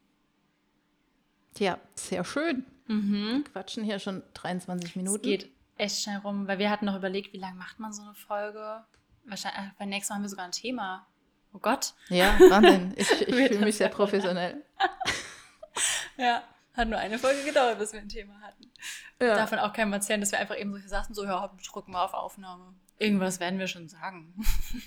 Ja, 1.57 1.77
sehr 1.95 2.23
schön. 2.23 2.65
Mhm. 2.87 3.43
Quatschen 3.51 3.83
hier 3.83 3.99
schon 3.99 4.23
23 4.33 4.89
Es 4.91 4.95
Minuten. 4.95 5.23
geht 5.23 5.49
echt 5.77 6.01
schnell 6.01 6.17
rum, 6.17 6.47
weil 6.47 6.59
wir 6.59 6.69
hatten 6.69 6.85
noch 6.85 6.95
überlegt, 6.95 7.33
wie 7.33 7.37
lange 7.37 7.55
macht 7.57 7.79
man 7.79 7.91
so 7.93 8.03
eine 8.03 8.13
Folge? 8.13 8.83
Wahrscheinlich, 9.25 9.61
äh, 9.61 9.71
beim 9.79 9.89
nächsten 9.89 10.11
Mal 10.13 10.15
haben 10.17 10.23
wir 10.23 10.29
sogar 10.29 10.45
ein 10.45 10.51
Thema. 10.51 11.07
Oh 11.53 11.59
Gott. 11.59 11.93
Ja, 12.09 12.37
Wahnsinn. 12.49 12.93
Ich, 12.97 13.09
ich 13.11 13.33
fühle 13.33 13.59
mich 13.59 13.77
sehr 13.77 13.89
professionell. 13.89 14.63
Ja, 16.17 16.43
hat 16.73 16.87
nur 16.87 16.97
eine 16.97 17.19
Folge 17.19 17.43
gedauert, 17.43 17.77
bis 17.77 17.91
wir 17.91 17.99
ein 17.99 18.07
Thema 18.07 18.39
hatten. 18.39 18.71
Ja. 19.21 19.35
Davon 19.35 19.59
auch 19.59 19.73
keinem 19.73 19.91
erzählen, 19.91 20.21
dass 20.21 20.31
wir 20.31 20.39
einfach 20.39 20.57
eben 20.57 20.71
so 20.81 20.87
saßen, 20.87 21.13
so, 21.13 21.25
ja, 21.25 21.53
drücken 21.69 21.91
wir 21.91 22.01
auf 22.01 22.13
Aufnahme. 22.13 22.73
Irgendwas 22.97 23.41
werden 23.41 23.59
wir 23.59 23.67
schon 23.67 23.89
sagen. 23.89 24.33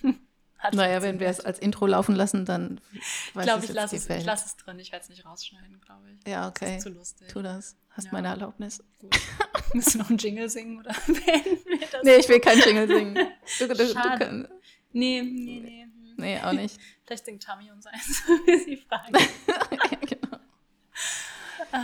Hat 0.58 0.74
Naja, 0.74 1.02
wenn 1.02 1.20
wir 1.20 1.28
es 1.28 1.40
als 1.40 1.58
Intro 1.60 1.86
laufen 1.86 2.14
lassen, 2.16 2.44
dann 2.44 2.80
Ich 2.92 3.34
weiß 3.36 3.44
glaube, 3.44 3.58
es 3.60 3.64
ich 3.64 3.68
jetzt 3.70 3.76
lasse 3.76 3.96
es, 3.96 4.02
ich 4.04 4.08
Welt. 4.08 4.26
lass 4.26 4.46
es 4.46 4.56
drin. 4.56 4.78
Ich 4.80 4.90
werde 4.92 5.04
es 5.04 5.08
nicht 5.08 5.24
rausschneiden, 5.24 5.80
glaube 5.80 6.02
ich. 6.10 6.28
Ja, 6.28 6.50
Das 6.50 6.62
okay. 6.62 6.76
ist 6.78 6.82
zu 6.82 6.88
lustig. 6.90 7.28
Tu 7.28 7.42
das. 7.42 7.76
Hast 7.90 8.06
Ja. 8.06 8.10
meine 8.12 8.28
Erlaubnis. 8.28 8.82
Gut. 8.98 9.16
Müssen 9.74 9.94
wir 9.94 10.02
noch 10.02 10.08
einen 10.10 10.18
Jingle 10.18 10.48
singen 10.50 10.78
oder 10.80 10.92
beenden 11.06 11.64
wir 11.66 11.86
das? 11.92 12.02
Nee, 12.02 12.16
ich 12.16 12.28
will 12.28 12.40
kein 12.40 12.58
Jingle 12.58 12.88
singen. 12.88 13.14
Du, 13.58 13.68
du, 13.68 13.74
du, 13.74 13.86
Schade. 13.92 14.24
kann, 14.24 14.48
Nee, 14.92 15.22
nee, 15.22 15.60
nee. 15.60 15.82
Hm. 15.84 16.14
nee, 16.16 16.40
auch 16.40 16.52
nicht. 16.52 16.78
Vielleicht 17.06 17.24
singt 17.26 17.42
Tammy 17.42 17.70
uns 17.70 17.86
eins, 17.86 18.22
wie 18.46 18.58
sie 18.58 18.76
fragen. 18.78 19.12
ja, 19.16 19.98
genau. 20.00 20.38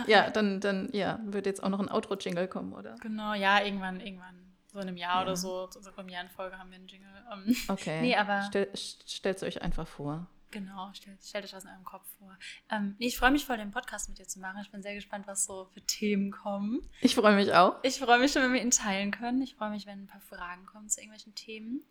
Ja, 0.06 0.30
dann, 0.30 0.60
dann 0.60 0.88
ja, 0.92 1.20
wird 1.24 1.46
jetzt 1.46 1.62
auch 1.62 1.68
noch 1.68 1.78
ein 1.80 1.90
Outro-Jingle 1.90 2.48
kommen, 2.48 2.72
oder? 2.72 2.96
Genau, 3.02 3.34
ja, 3.34 3.62
irgendwann, 3.62 4.00
irgendwann. 4.00 4.34
So 4.74 4.80
in 4.80 4.88
einem 4.88 4.96
Jahr 4.96 5.18
Ja. 5.18 5.22
oder 5.22 5.36
so, 5.36 5.68
zu 5.68 5.78
unserer 5.78 5.94
Premierenfolge 5.94 6.58
haben 6.58 6.68
wir 6.70 6.78
einen 6.78 6.88
Jingle. 6.88 7.08
Ähm, 7.32 7.56
Okay. 7.68 8.00
Nee, 8.00 8.16
aber- 8.16 8.42
Stell, 8.48 8.68
stellt 8.74 9.36
es 9.36 9.42
euch 9.44 9.62
einfach 9.62 9.86
vor. 9.86 10.26
Genau, 10.50 10.90
stellt, 10.94 11.22
stellt 11.24 11.44
euch 11.44 11.52
das 11.52 11.62
in 11.64 11.70
eurem 11.70 11.84
Kopf 11.84 12.04
vor. 12.18 12.36
Ähm, 12.70 12.96
nee, 12.98 13.06
ich 13.06 13.16
freue 13.16 13.30
mich 13.30 13.44
voll, 13.44 13.56
den 13.56 13.70
Podcast 13.70 14.08
mit 14.08 14.18
dir 14.18 14.26
zu 14.26 14.40
machen. 14.40 14.60
Ich 14.62 14.70
bin 14.72 14.82
sehr 14.82 14.94
gespannt, 14.96 15.28
was 15.28 15.44
so 15.44 15.66
für 15.72 15.80
Themen 15.82 16.32
kommen. 16.32 16.88
Ich 17.00 17.14
freue 17.14 17.36
mich 17.36 17.52
auch. 17.54 17.76
Ich 17.84 17.98
freue 18.00 18.18
mich 18.18 18.32
schon, 18.32 18.42
wenn 18.42 18.52
wir 18.52 18.62
ihn 18.62 18.70
teilen 18.72 19.12
können. 19.12 19.40
Ich 19.42 19.54
freue 19.54 19.70
mich, 19.70 19.86
wenn 19.86 20.02
ein 20.02 20.06
paar 20.08 20.20
Fragen 20.20 20.66
kommen 20.66 20.88
zu 20.88 21.00
irgendwelchen 21.00 21.34
Themen. 21.36 21.84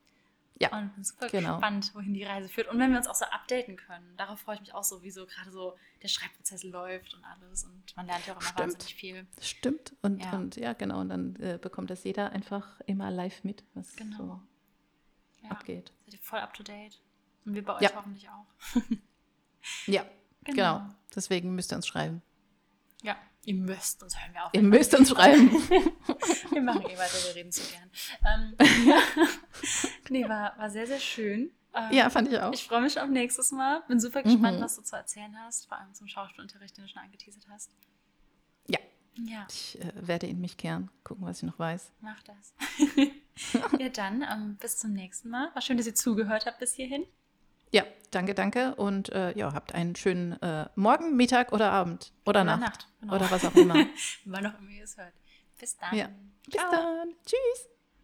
Ja. 0.59 0.77
Und 0.77 0.93
bin 0.93 1.03
super 1.03 1.27
genau. 1.29 1.53
gespannt, 1.53 1.91
wohin 1.95 2.13
die 2.13 2.23
Reise 2.23 2.47
führt. 2.47 2.67
Und 2.67 2.79
wenn 2.79 2.91
wir 2.91 2.97
uns 2.97 3.07
auch 3.07 3.15
so 3.15 3.25
updaten 3.25 3.75
können. 3.75 4.15
Darauf 4.17 4.39
freue 4.39 4.55
ich 4.55 4.61
mich 4.61 4.73
auch 4.73 4.83
so, 4.83 5.01
wie 5.01 5.11
so 5.11 5.25
gerade 5.25 5.51
so 5.51 5.75
der 6.01 6.07
Schreibprozess 6.07 6.63
läuft 6.63 7.13
und 7.15 7.23
alles. 7.25 7.63
Und 7.63 7.95
man 7.95 8.05
lernt 8.05 8.27
ja 8.27 8.33
auch 8.33 8.37
immer 8.39 8.49
Stimmt. 8.49 8.59
wahnsinnig 8.59 8.95
viel. 8.95 9.27
Stimmt. 9.41 9.95
Und 10.01 10.23
ja, 10.23 10.31
und, 10.33 10.55
ja 10.55 10.73
genau. 10.73 11.01
Und 11.01 11.09
dann 11.09 11.35
äh, 11.37 11.57
bekommt 11.59 11.89
das 11.89 12.03
jeder 12.03 12.31
einfach 12.31 12.79
immer 12.81 13.09
live 13.09 13.43
mit, 13.43 13.63
was 13.73 13.95
genau. 13.95 14.17
so 14.17 14.41
ja. 15.43 15.51
abgeht. 15.51 15.91
Seid 16.05 16.13
ihr 16.13 16.19
voll 16.19 16.39
up 16.39 16.53
to 16.53 16.63
date? 16.63 17.01
Und 17.45 17.55
wir 17.55 17.65
bei 17.65 17.75
euch 17.75 17.81
ja. 17.81 17.91
hoffentlich 17.95 18.29
auch. 18.29 18.45
ja, 19.87 20.05
genau. 20.43 20.79
genau. 20.79 20.89
Deswegen 21.15 21.55
müsst 21.55 21.73
ihr 21.73 21.75
uns 21.75 21.87
schreiben. 21.87 22.21
Ja, 23.03 23.17
ihr 23.43 23.53
müsst 23.53 24.01
uns 24.01 24.19
hören 24.19 24.33
wir 24.33 24.45
auf. 24.45 24.49
Ihr 24.53 24.63
müsst 24.63 24.95
uns 24.95 25.09
schreiben. 25.09 25.51
wir 26.51 26.61
machen 26.61 26.83
eh 26.83 26.97
weiter, 26.97 27.17
wir 27.27 27.35
reden 27.35 27.51
zu 27.51 27.61
gern. 27.69 27.91
Ähm, 28.25 28.87
ja. 28.87 28.99
Nee, 30.09 30.27
war, 30.27 30.57
war 30.57 30.69
sehr, 30.69 30.85
sehr 30.85 30.99
schön. 30.99 31.51
Ähm, 31.73 31.91
ja, 31.91 32.09
fand 32.09 32.31
ich 32.31 32.39
auch. 32.39 32.53
Ich 32.53 32.65
freue 32.65 32.81
mich 32.81 32.99
auf 32.99 33.09
nächstes 33.09 33.51
Mal. 33.51 33.81
Bin 33.87 33.99
super 33.99 34.21
gespannt, 34.21 34.59
mhm. 34.59 34.63
was 34.63 34.75
du 34.75 34.83
zu 34.83 34.95
erzählen 34.95 35.35
hast, 35.39 35.67
vor 35.67 35.77
allem 35.77 35.93
zum 35.93 36.07
Schauspielunterricht, 36.07 36.77
den 36.77 36.83
du 36.85 36.89
schon 36.89 37.01
angeteasert 37.01 37.47
hast. 37.49 37.71
Ja. 38.67 38.79
Ja. 39.25 39.47
Ich 39.49 39.79
äh, 39.81 39.91
werde 39.95 40.27
in 40.27 40.39
mich 40.39 40.57
kehren, 40.57 40.91
gucken, 41.03 41.25
was 41.25 41.37
ich 41.37 41.43
noch 41.43 41.57
weiß. 41.57 41.91
Mach 42.01 42.21
das. 42.23 42.53
ja, 43.79 43.89
dann 43.89 44.21
ähm, 44.21 44.57
bis 44.57 44.77
zum 44.77 44.93
nächsten 44.93 45.29
Mal. 45.29 45.49
War 45.53 45.61
schön, 45.61 45.77
dass 45.77 45.87
ihr 45.87 45.95
zugehört 45.95 46.45
habt 46.45 46.59
bis 46.59 46.73
hierhin. 46.73 47.05
Ja, 47.73 47.83
danke, 48.12 48.36
danke. 48.36 48.75
Und 48.75 49.09
äh, 49.09 49.36
ja, 49.38 49.53
habt 49.53 49.73
einen 49.73 49.95
schönen 49.95 50.39
äh, 50.41 50.67
Morgen, 50.75 51.15
Mittag 51.17 51.51
oder 51.51 51.71
Abend 51.71 52.13
oder, 52.23 52.41
oder 52.41 52.43
Nacht. 52.43 52.62
Nacht 52.62 52.88
genau. 53.01 53.15
Oder 53.15 53.31
was 53.31 53.45
auch 53.45 53.55
immer. 53.55 53.75
Wann 54.25 54.45
auch 54.45 54.59
immer 54.59 54.69
ihr 54.69 54.83
es 54.83 54.95
hört. 54.95 55.13
Bis 55.59 55.75
dann. 55.77 55.95
Ja. 55.95 56.09
Bis 56.45 56.55
Ciao. 56.55 56.71
dann. 56.71 57.15
Tschüss. 57.25 57.72